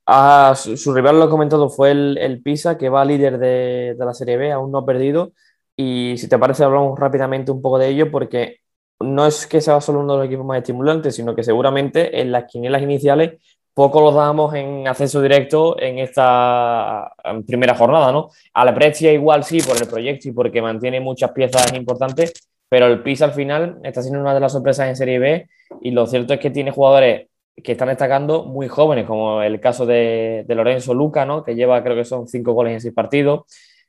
[0.06, 4.14] Ah, su, rival, lo ha comentado, fue el, Pisa, que va líder de, de la
[4.14, 5.32] Serie B, aún no ha perdido.
[5.76, 8.60] Y si te parece, hablamos rápidamente un poco de ello, porque
[9.00, 12.32] no es que sea solo uno de los equipos más estimulantes, sino que seguramente en
[12.32, 13.34] las quinielas iniciales
[13.74, 17.12] poco los damos en acceso directo en esta
[17.46, 18.30] primera jornada, ¿no?
[18.54, 22.32] A la Brescia igual sí por el proyecto y porque mantiene muchas piezas importantes,
[22.70, 25.48] pero el PIS al final está siendo una de las sorpresas en Serie B
[25.82, 27.28] y lo cierto es que tiene jugadores
[27.62, 31.44] que están destacando muy jóvenes, como el caso de, de Lorenzo Luca, ¿no?
[31.44, 33.44] Que lleva creo que son cinco goles en seis partidos.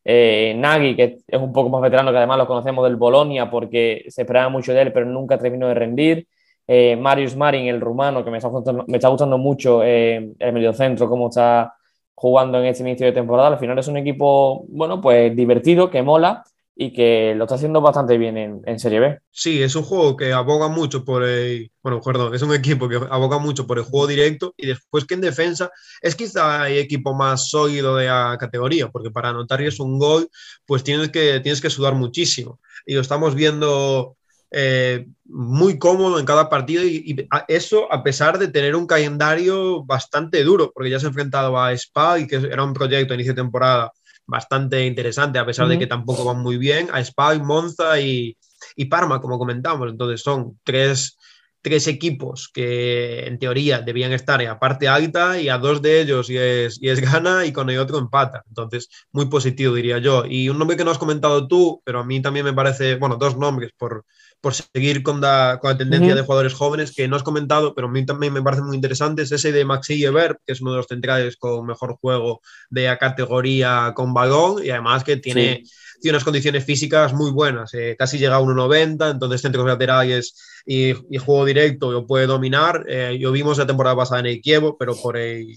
[0.09, 4.05] Eh, Nagy, que es un poco más veterano, que además lo conocemos del Bolonia porque
[4.07, 6.27] se esperaba mucho de él, pero nunca terminó de rendir.
[6.65, 8.47] Eh, Marius Marin, el rumano, que me está
[9.09, 11.73] gustando, mucho eh, el mediocentro, cómo está
[12.15, 13.49] jugando en este inicio de temporada.
[13.49, 16.41] Al final es un equipo, bueno, pues divertido, que mola
[16.79, 19.19] y que lo está haciendo bastante bien en, Serie B.
[19.31, 21.71] Sí, es un juego que aboga mucho por el.
[21.81, 25.15] Bueno, perdón, es un equipo que aboga mucho por el juego directo y después que
[25.15, 29.79] en defensa es quizá el equipo más sólido de la categoría, porque para anotar es
[29.79, 30.29] un gol,
[30.67, 32.59] pues tienes que, tienes que sudar muchísimo.
[32.85, 34.15] Y lo estamos viendo
[34.51, 40.43] eh, muy cómodo en cada partido y, eso a pesar de tener un calendario bastante
[40.43, 43.33] duro, porque ya se ha enfrentado a Spa y que era un proyecto a inicio
[43.33, 43.91] de temporada
[44.27, 48.37] bastante interesante, a pesar de que tampoco van muy bien, a Spa, Monza y,
[48.89, 49.89] Parma, como comentamos.
[49.89, 51.17] Entonces son tres
[51.59, 55.99] tres equipos que en teoría debían estar en la parte alta y a dos de
[55.99, 58.43] ellos y es, y es gana y con el otro empata.
[58.47, 60.23] Entonces, muy positivo diría yo.
[60.25, 63.17] Y un nombre que no has comentado tú, pero a mí también me parece, bueno,
[63.17, 64.05] dos nombres por,
[64.41, 67.87] por seguir con la, con la tendencia de jugadores jóvenes que no has comentado, pero
[67.87, 70.71] a mí también me parece muy interesante, es ese de Maxi Eber, que es uno
[70.71, 75.63] de los centrales con mejor juego de la categoría con balón y además que tiene,
[76.01, 80.35] tiene unas condiciones físicas muy buenas, eh, casi llega a 1,90, entonces centros laterales
[80.65, 82.85] y, y, juego directo lo puede dominar.
[82.87, 85.47] Eh, yo vimos la temporada pasada en el Kievo, pero por, el,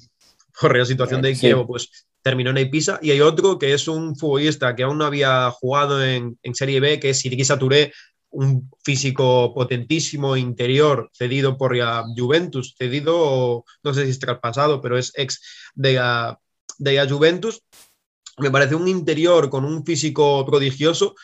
[0.61, 2.99] por la situación de Kievo, pues terminó en el Pisa.
[3.03, 6.81] Y hay otro que es un futbolista que aún no había jugado en, en Serie
[6.81, 7.93] B, que es Sirgisa Touré,
[8.31, 14.97] un físico potentísimo interior cedido por la Juventus, cedido, no sé si es traspasado, pero
[14.97, 15.41] es ex
[15.75, 16.39] de la,
[16.79, 17.63] de la Juventus.
[18.39, 21.15] Me parece un interior con un físico prodigioso.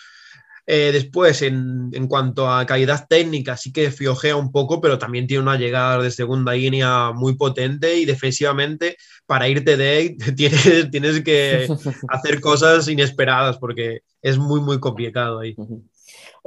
[0.68, 5.28] Eh, después, en, en, cuanto a calidad técnica, sí que fiojea un poco, pero también
[5.28, 8.96] tiene una llegada de segunda línea muy potente y defensivamente,
[9.26, 11.68] para irte de ahí, tienes, tienes que
[12.08, 15.54] hacer cosas inesperadas porque es muy, muy complicado ahí.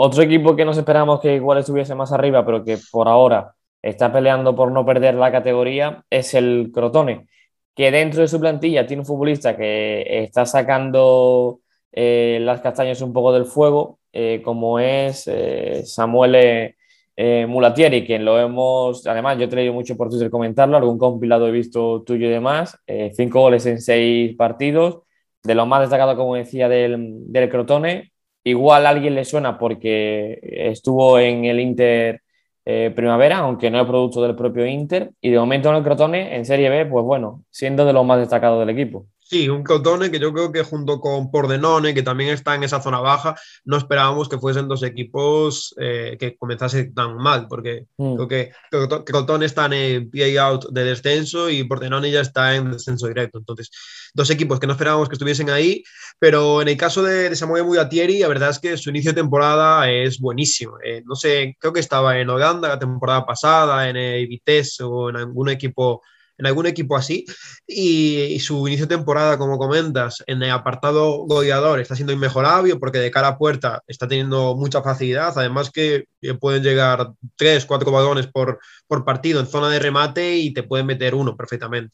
[0.02, 4.14] Otro equipo que nos esperamos que igual estuviese más arriba, pero que por ahora está
[4.14, 7.28] peleando por no perder la categoría, es el Crotone,
[7.76, 11.60] que dentro de su plantilla tiene un futbolista que está sacando
[11.92, 16.76] eh, las castañas un poco del fuego, eh, como es eh, Samuel
[17.18, 21.46] eh, Mulatieri, que lo hemos, además yo he traído mucho por Twitter comentarlo, algún compilado
[21.46, 22.78] he visto tuyo y demás,
[23.18, 25.02] cinco goles en seis partidos,
[25.44, 30.40] de lo más destacado, como decía, del, del Crotone, Igual a alguien le suena porque
[30.42, 32.22] estuvo en el Inter
[32.66, 36.36] eh, Primavera, aunque no es producto del propio Inter, y de momento en el Crotone,
[36.36, 39.08] en Serie B, pues bueno, siendo de los más destacados del equipo.
[39.30, 42.82] Sí, un Crotone que yo creo que junto con Pordenone, que también está en esa
[42.82, 48.16] zona baja, no esperábamos que fuesen dos equipos eh, que comenzasen tan mal, porque mm.
[48.16, 48.52] creo que
[49.06, 53.38] Crotone está en el play-out de descenso y Pordenone ya está en descenso directo.
[53.38, 53.70] Entonces,
[54.16, 55.84] dos equipos que no esperábamos que estuviesen ahí,
[56.18, 59.22] pero en el caso de, de Samuel Muyatieri, la verdad es que su inicio de
[59.22, 60.80] temporada es buenísimo.
[60.84, 65.12] Eh, no sé, creo que estaba en Holanda la temporada pasada, en el Vitesse o
[65.12, 66.02] en algún equipo
[66.40, 67.26] en algún equipo así.
[67.68, 73.00] Y, su inicio de temporada, como comentas, en el apartado goleador está siendo inmejorable porque
[73.00, 75.34] de cara a puerta está teniendo mucha facilidad.
[75.38, 76.06] Además que
[76.40, 80.88] pueden llegar tres, cuatro balones por, por partido en zona de remate y te pueden
[80.88, 81.94] meter uno perfectamente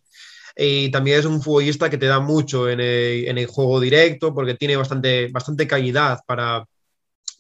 [0.58, 4.34] y también es un futbolista que te da mucho en el, en el, juego directo
[4.34, 6.66] porque tiene bastante, bastante calidad para,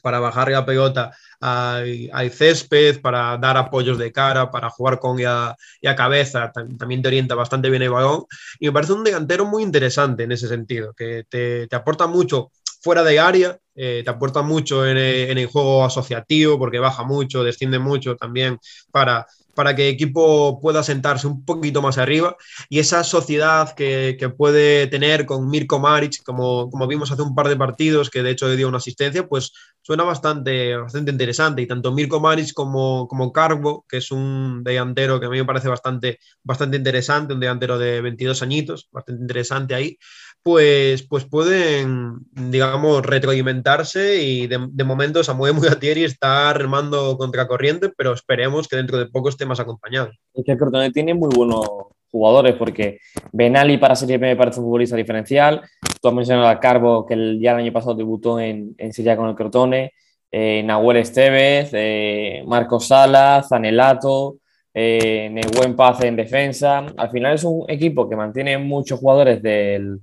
[0.05, 5.55] para bajar la pelota hay, césped, para dar apoyos de cara, para jugar con ya
[5.97, 8.25] cabeza, también te orienta bastante bien el balón.
[8.59, 12.51] Y me parece un delantero muy interesante en ese sentido, que te, te aporta mucho
[12.85, 17.03] fuera de área, eh, te aporta mucho en el, en el, juego asociativo porque baja
[17.03, 18.59] mucho, desciende mucho también
[18.91, 19.25] para
[19.55, 22.35] para que el equipo pueda sentarse un poquito más arriba
[22.69, 27.33] y esa sociedad que, que puede tener con Mirko Maric, como, como, vimos hace un
[27.33, 31.61] par de partidos, que de hecho le dio una asistencia, pues suena bastante, bastante interesante.
[31.61, 35.45] Y tanto Mirko Maric como, como Carbo, que es un delantero que a mí me
[35.45, 39.97] parece bastante, bastante interesante, un delantero de 22 añitos, bastante interesante ahí,
[40.45, 47.89] pues, pues pueden, digamos, retroalimentarse y de, de momento Samuel Mugatieri está remando contra corriente,
[47.97, 50.11] pero esperemos que dentro de poco esté más acompañado.
[50.35, 51.65] Es que el Crotone tiene muy buenos
[52.11, 52.99] jugadores porque
[53.31, 55.63] Benali para Serie B me parece un futbolista diferencial,
[55.99, 59.27] tú has mencionado a Carbo que ya el año pasado debutó en, en Serie con
[59.27, 59.93] el Crotone,
[60.31, 64.37] eh, Nahuel Estevez, eh, Marcos Sala, Zanelato,
[64.75, 70.01] eh, Buen Paz en defensa, al final es un equipo que mantiene muchos jugadores del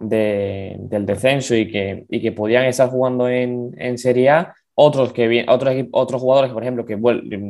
[0.00, 5.12] de, del descenso y que, y que podían estar jugando en, en Serie A, otros,
[5.12, 6.98] que, otros, otros jugadores, por ejemplo, que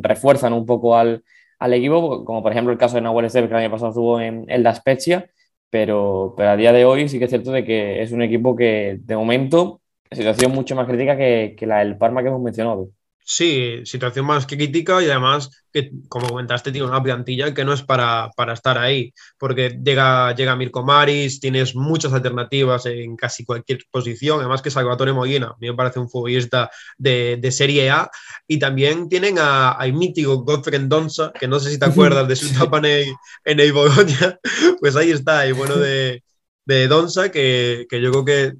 [0.03, 1.23] refuerzan un poco al,
[1.59, 4.21] al, equipo, como por ejemplo el caso de Nahuel Esteves, que el año pasado estuvo
[4.21, 5.31] en el La Spezia,
[5.71, 8.57] pero, pero a día de hoy sí que es cierto de que es un equipo
[8.57, 9.81] que de momento,
[10.11, 12.91] situación mucho más crítica que, que la del Parma que hemos mencionado.
[13.33, 17.73] Sí, situación más que crítica y además que, como comentaste, tiene una plantilla que no
[17.73, 23.45] es para, para estar ahí, porque llega, llega Mirko Maris, tienes muchas alternativas en casi
[23.45, 27.89] cualquier posición, además que Salvatore Molina, a mí me parece un futbolista de, de Serie
[27.91, 28.11] A,
[28.49, 32.35] y también tienen a, a mítico Godfrey Donza, que no sé si te acuerdas de
[32.35, 33.15] su etapa en el,
[33.45, 34.41] en el Bologna,
[34.81, 36.25] pues ahí está, y bueno de,
[36.65, 38.53] de Donza, que, que yo creo que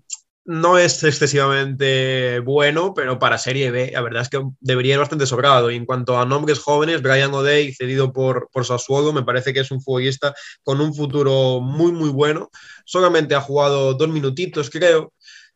[0.45, 5.27] no es excesivamente bueno, pero para Serie B, la verdad es que debería ir bastante
[5.27, 5.71] sobrado.
[5.71, 9.61] Y en cuanto a nombres jóvenes, Brian O'Day, cedido por, por Sassuolo, me parece que
[9.61, 12.51] es un futbolista con un futuro muy, muy bueno.
[12.85, 15.13] Solamente ha jugado dos minutitos, creo.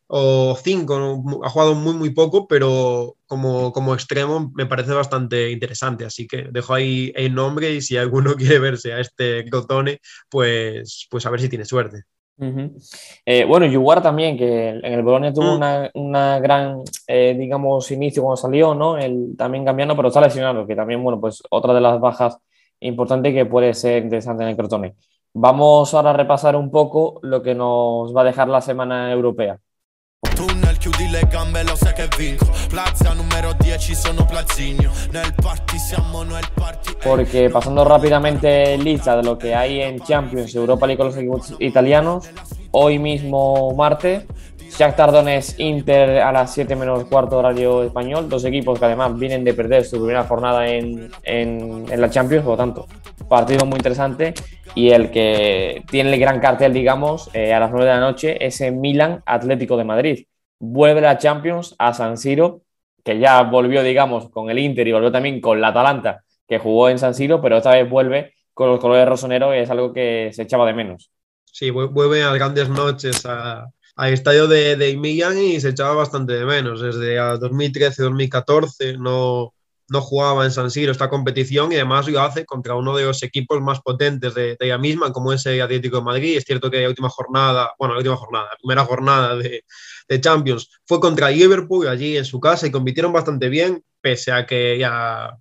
[0.07, 6.05] o cinco, ha jugado muy, muy poco, pero como, como extremo me parece bastante interesante.
[6.05, 11.07] Así que dejo ahí el nombre y si alguno quiere verse a este Crotone, pues,
[11.11, 12.05] pues a ver si tiene suerte.
[12.39, 15.57] Eh, bueno, Yuguar también, que en el Bolonia tuvo mm.
[15.57, 18.99] una, una, gran, eh, digamos, inicio cuando salió, ¿no?
[18.99, 22.39] El, también cambiando, pero está lesionado, que también, bueno, pues otra de las bajas
[22.81, 24.95] importantes que puede ser interesante en el Crotone.
[25.33, 29.59] Vamos ahora a repasar un poco lo que nos va a dejar la semana europea.
[30.35, 32.47] Tunnel, chiudi le gambe, lo sai che vinco.
[32.69, 34.91] Plaza numero 10, sono Plazinio.
[35.11, 36.97] Nel party siamo noi il party.
[37.03, 41.55] Porque pasando rápidamente lista de lo que hay en Champions, Europa League con los equipos
[41.59, 42.29] italianos,
[42.73, 44.25] hoy mismo martes,
[44.77, 49.45] Shakhtar Donetsk Inter a las 7 menos cuarto horario español, dos equipos que además vienen
[49.45, 52.89] de perder su primera jornada en, en, la Champions, por lo tanto,
[53.29, 54.35] partido muy interesante
[54.75, 58.45] y el que tiene el gran cartel, digamos, eh, a las 9 de la noche
[58.45, 60.27] es en Milan Atlético de Madrid.
[60.59, 62.63] Vuelve la Champions a San Siro,
[63.05, 66.89] que ya volvió, digamos, con el Inter y volvió también con la Atalanta, que jugó
[66.89, 70.31] en San Siro, pero esta vez vuelve con los colores rosonero y es algo que
[70.33, 71.13] se echaba de menos.
[71.45, 73.25] Sí, vuelve a grandes noches
[73.97, 76.81] al estadio de, de Milan y se echaba bastante de menos.
[76.81, 79.55] Desde 2013-2014 no,
[79.89, 83.23] no jugaba en San Siro esta competición y además lo hace contra uno de los
[83.23, 86.37] equipos más potentes de, ella misma, como es el Atlético de Madrid.
[86.37, 89.65] Es cierto que la última jornada, bueno, la última jornada, la primera jornada de,
[90.09, 94.47] de Champions fue contra Liverpool allí en su casa y compitieron bastante bien, pese a
[94.47, 95.37] que ya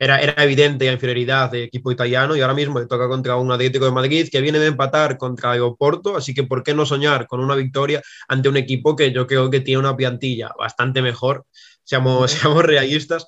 [0.00, 3.52] era, era, evidente la inferioridad del equipo italiano y ahora mismo le toca contra un
[3.52, 6.86] Atlético de Madrid que viene de empatar contra el Oporto, así que ¿por qué no
[6.86, 11.02] soñar con una victoria ante un equipo que yo creo que tiene una plantilla bastante
[11.02, 11.44] mejor?
[11.84, 13.26] Seamos, seamos realistas,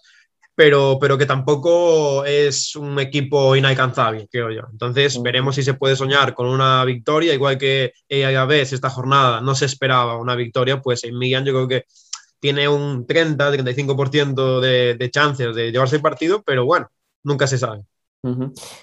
[0.55, 4.63] pero, pero que tampoco es un equipo inalcanzable, creo yo.
[4.73, 9.43] Entonces veremos si se puede soñar con una victoria, igual que a vez esta jornada
[9.43, 11.85] no se esperaba una victoria, pues en Milan yo creo que
[12.43, 16.89] tiene un 30-35% de, de chances de llevarse el partido, pero bueno,
[17.23, 17.85] nunca se sabe.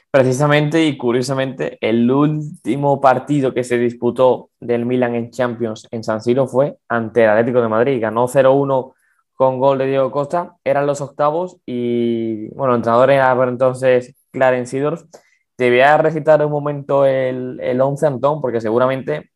[0.10, 6.22] Precisamente y curiosamente, el último partido que se disputó del Milan en Champions en San
[6.22, 8.02] Siro fue ante el Atlético de Madrid.
[8.02, 8.94] Ganó 0-1
[9.34, 15.04] con gol de Diego Costa, eran los octavos y, bueno, entrenador era entonces Clarence Sidorf.
[15.58, 19.32] Te voy a recitar un momento el, el 11, Antón, porque seguramente,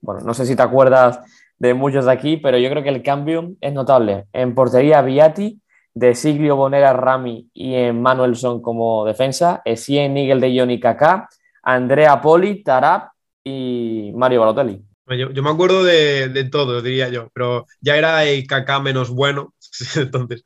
[0.00, 1.20] bueno, no sé si te acuerdas
[1.58, 4.26] de muchos de aquí, pero yo creo que el cambio es notable.
[4.32, 5.60] En portería, Viati,
[5.94, 11.28] de Siglio Bonera Rami y en Manuelson como defensa, Essien Nigel de Johnny Kaká,
[11.62, 13.10] Andrea Poli, Tarap
[13.42, 14.84] y Mario Balotelli.
[15.08, 19.54] Yo, me acuerdo de, de, todo, diría yo, pero ya era el Kaká menos bueno,
[19.96, 20.44] entonces.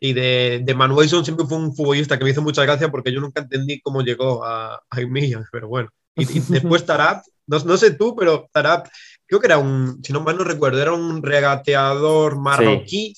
[0.00, 3.20] Y de, de Manuelson siempre fue un futbolista que me hizo mucha gracia porque yo
[3.20, 4.98] nunca entendí cómo llegó a, a
[5.50, 5.90] pero bueno.
[6.14, 8.86] Y, después Tarap, no, no, sé tú, pero Tarap,
[9.38, 13.14] creo que era un, si no mal no recuerdo, era un regateador marroquí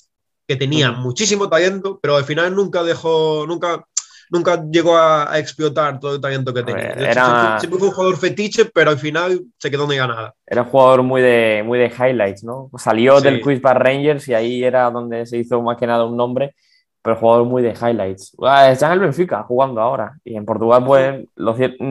[0.46, 3.84] que tenía muchísimo talento, pero al final nunca dejó, nunca
[4.30, 6.90] nunca llegó a, explotar todo el talento que tenía.
[6.92, 7.58] Era...
[7.60, 10.34] Siempre, fue un jugador fetiche, pero al final se quedó ni ganada.
[10.46, 12.70] Era un jugador muy de, muy de highlights, ¿no?
[12.76, 16.16] Salió del Quiz Bar Rangers y ahí era donde se hizo más que nada un
[16.16, 16.54] nombre,
[17.02, 18.36] pero jugador muy de highlights.
[18.42, 21.24] Ah, está en el Benfica jugando ahora y en Portugal, pues,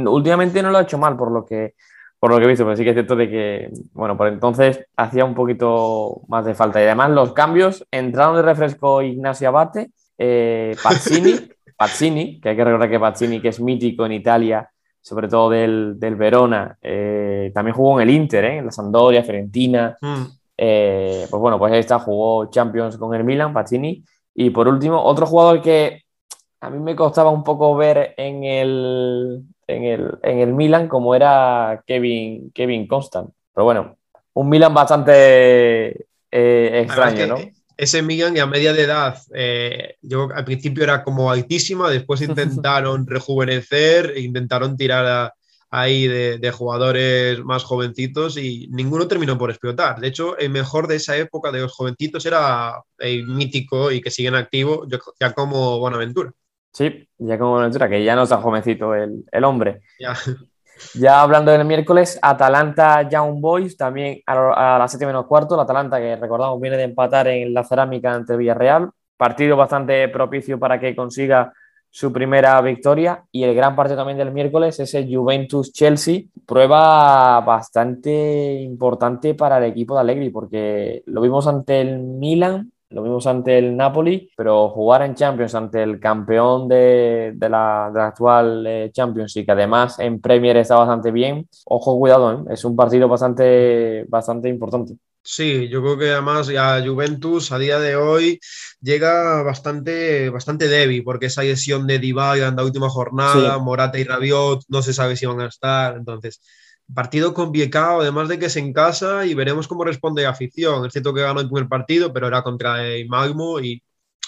[0.07, 1.73] últimamente no lo ha hecho mal por lo que
[2.25, 4.83] por lo que he visto, pero sí que es cierto de que, bueno, por entonces
[4.97, 6.81] hacía un poquito más de falta.
[6.81, 11.35] Y además los cambios, entraron de refresco Ignacio Abate, eh, Pazzini,
[11.77, 14.67] Pazzini, que hay que recordar que Pazzini, que es mítico en Italia,
[15.01, 18.57] sobre todo del, del Verona, eh, también jugó en el Inter, ¿eh?
[18.57, 19.95] en la Sampdoria, Fiorentina.
[20.01, 20.23] Mm.
[20.57, 24.03] Eh, pues bueno, pues ahí está, jugó Champions con el Milan, Pazzini.
[24.33, 26.05] Y por último, otro jugador que
[26.59, 31.15] a mí me costaba un poco ver en el, en el, en el Milan, como
[31.15, 33.31] era Kevin, Kevin Constant.
[33.53, 33.97] Pero bueno,
[34.33, 37.37] un Milan bastante extraño, ¿no?
[37.77, 43.05] ese Milan a media de edad, eh, yo al principio era como altísima, después intentaron
[43.07, 45.33] rejuvenecer, intentaron tirar
[45.71, 49.99] ahí de, jugadores más jovencitos y ninguno terminó por explotar.
[49.99, 54.11] De hecho, el mejor de esa época de los jovencitos era el mítico y que
[54.11, 54.87] sigue en activo,
[55.19, 56.31] ya como Buenaventura.
[56.75, 59.79] Sí, ya como Buenaventura, que ya no está jovencito el, el hombre.
[59.97, 60.13] Ya.
[60.93, 65.55] Ya hablando del miércoles, Atalanta Young Boys, también a, las 7 menos cuarto.
[65.55, 68.89] La Atalanta, que recordamos, viene de empatar en la cerámica ante Villarreal.
[69.15, 71.53] Partido bastante propicio para que consiga
[71.89, 73.23] su primera victoria.
[73.31, 76.23] Y el gran partido también del miércoles es el Juventus-Chelsea.
[76.45, 83.03] Prueba bastante importante para el equipo de Allegri, porque lo vimos ante el Milan lo
[83.03, 87.99] vimos ante el Napoli, pero jugar en Champions ante el campeón de, de, la, de
[87.99, 92.53] la, actual eh, Champions y que además en Premier está bastante bien, ojo, cuidado, ¿eh?
[92.53, 94.95] es un partido bastante, bastante importante.
[95.27, 98.39] Sí, yo creo que además ya Juventus a día de hoy
[98.79, 104.03] llega bastante, bastante débil porque esa lesión de Dybala en la última jornada, Morata y
[104.03, 106.41] Rabiot no se sabe si van a estar, entonces
[106.93, 110.85] partido complicado, además de que es en casa y veremos cómo responde la afición.
[110.85, 113.81] Es cierto que ganó el primer partido, pero era contra el Magmo y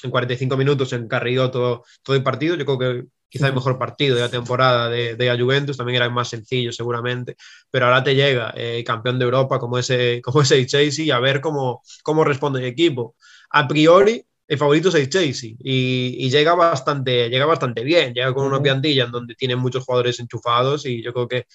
[0.03, 2.55] en 45 minutos encarriló todo, todo el partido.
[2.55, 5.97] Yo creo que quizá el mejor partido de la temporada de, de la Juventus, también
[5.97, 7.35] era el más sencillo seguramente,
[7.69, 11.19] pero ahora te llega el campeón de Europa como ese, como ese Chelsea y a
[11.19, 13.15] ver cómo, cómo responde el equipo.
[13.51, 18.33] A priori, el favorito es el Chelsea y, y, llega, bastante, llega bastante bien, llega
[18.33, 21.47] con una plantilla en donde tiene muchos jugadores enchufados y yo creo que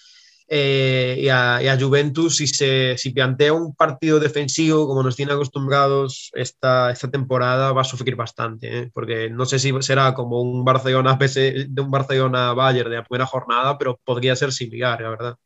[0.48, 6.30] eh, y, a, Juventus si, se, si plantea un partido defensivo como nos tiene acostumbrados
[6.34, 8.90] esta, esta temporada va a sufrir bastante, ¿eh?
[8.92, 13.26] porque no sé si será como un Barcelona de un Barcelona Bayern de la primera
[13.26, 15.36] jornada, pero podría ser similar, la verdad.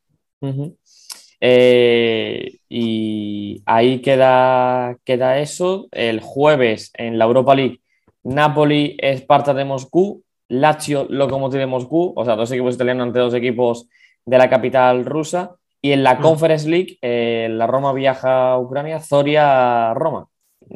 [1.40, 5.88] Eh, y ahí queda, queda eso.
[5.92, 7.80] El jueves en la Europa League,
[8.22, 13.34] Napoli, Esparta de Moscú, Lazio, Lokomotiv de Moscú, o sea, dos equipos italianos ante dos
[13.34, 13.88] equipos
[14.26, 15.56] de la capital rusa.
[15.80, 16.20] Y en la mm.
[16.20, 20.26] Conference League, eh, la Roma viaja a Ucrania, Zoria Roma.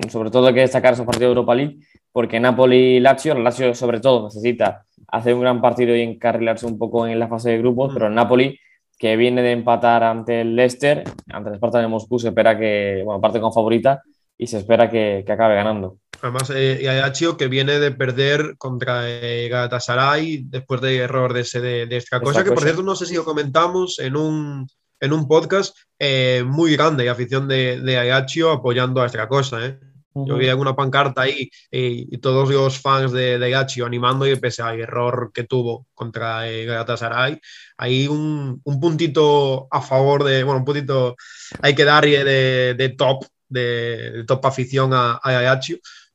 [0.08, 1.78] Sobre todo hay que destacar esos partidos de Europa League,
[2.12, 7.18] porque Napoli-Lazio, Lazio sobre todo necesita hacer un gran partido y encarrilarse un poco en
[7.18, 7.94] la fase de grupos, mm.
[7.94, 8.58] pero el Napoli,
[8.96, 13.02] que viene de empatar ante el Leicester, ante el Sparta de Moscú, se espera que,
[13.04, 14.00] bueno, parte con favorita
[14.40, 15.98] y se espera que, que acabe ganando.
[16.22, 21.60] Además, eh, Ajaccio que viene de perder contra eh, Galatasaray después del error de ese
[21.60, 24.66] de, esta cosa, que por cierto no sé si lo comentamos en un,
[24.98, 29.66] en un podcast eh, muy grande, afición de, de Ajaccio apoyando a esta cosa.
[29.66, 29.78] ¿eh?
[30.14, 34.62] Yo vi alguna pancarta ahí y, todos los fans de, de Ajaccio animando y pese
[34.62, 37.38] al error que tuvo contra eh, Galatasaray,
[37.76, 41.14] hay un, un, puntito a favor de, bueno, un puntito
[41.60, 45.60] hay que dar de, de top, de, top afición a, a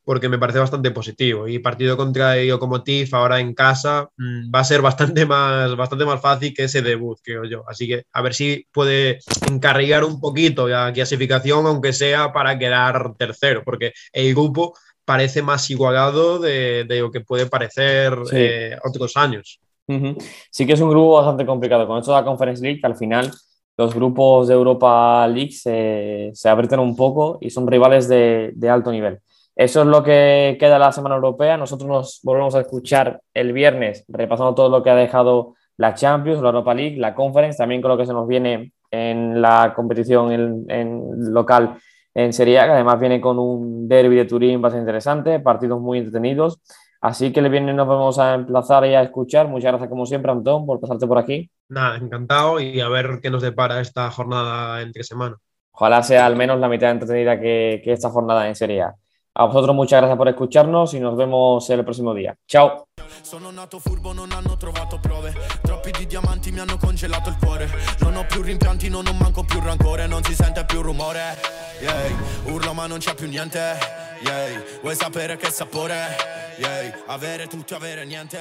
[0.05, 1.47] porque me parece bastante positivo.
[1.47, 6.21] Y partido contra Lokomotiv ahora en casa mm, va a ser bastante más, bastante más
[6.21, 7.63] fácil que ese debut, creo yo.
[7.67, 9.19] Así que a ver si puede
[9.49, 15.69] encarrilar un poquito la clasificación, aunque sea para quedar tercero, porque el grupo parece más
[15.69, 19.59] igualado de, lo que puede parecer eh, otros años.
[20.49, 21.85] Sí que es un grupo bastante complicado.
[21.85, 23.31] Con esto de la Conference League, al final
[23.77, 28.69] los grupos de Europa League se, se aprietan un poco y son rivales de, de
[28.69, 29.19] alto nivel.
[29.55, 31.57] Eso es lo que queda la Semana Europea.
[31.57, 36.41] Nosotros nos volvemos a escuchar el viernes repasando todo lo que ha dejado la Champions,
[36.41, 40.31] la Europa League, la Conference, también con lo que se nos viene en la competición
[40.69, 41.77] en, local
[42.13, 45.99] en Serie A, que además viene con un derby de Turín bastante interesante, partidos muy
[45.99, 46.61] entretenidos.
[47.05, 49.47] Así que el viernes nos vamos a emplazar y a escuchar.
[49.47, 51.47] Muchas gracias como siempre, Antón, por pasarte por aquí.
[51.69, 55.37] Nada, encantado y a ver qué nos depara esta jornada entre semana.
[55.69, 58.95] Ojalá sea al menos la mitad entretenida que, que esta jornada en Serie A.
[59.37, 62.37] A vosotros muchas gracias por escucharnos y nos vemos el próximo día.
[62.47, 62.87] Ciao.
[63.21, 65.33] Sono nato furbo, non hanno trovato prove.
[65.61, 67.69] Troppi di diamanti mi hanno congelato il cuore.
[67.99, 70.07] Non ho più rimpianti, non ho manco più rancore.
[70.07, 71.37] Non si sente più rumore.
[71.81, 72.53] Yeah.
[72.53, 73.59] Urlo ma non c'è più niente.
[74.21, 74.63] Yeah.
[74.81, 76.15] Vuoi sapere che sapore?
[76.57, 77.03] Yeah.
[77.07, 78.39] Avere tutto, avere niente.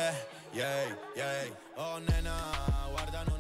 [0.53, 0.97] Yeah.
[1.17, 1.27] Yeah.
[1.75, 2.35] Oh nena,
[2.93, 3.34] guarda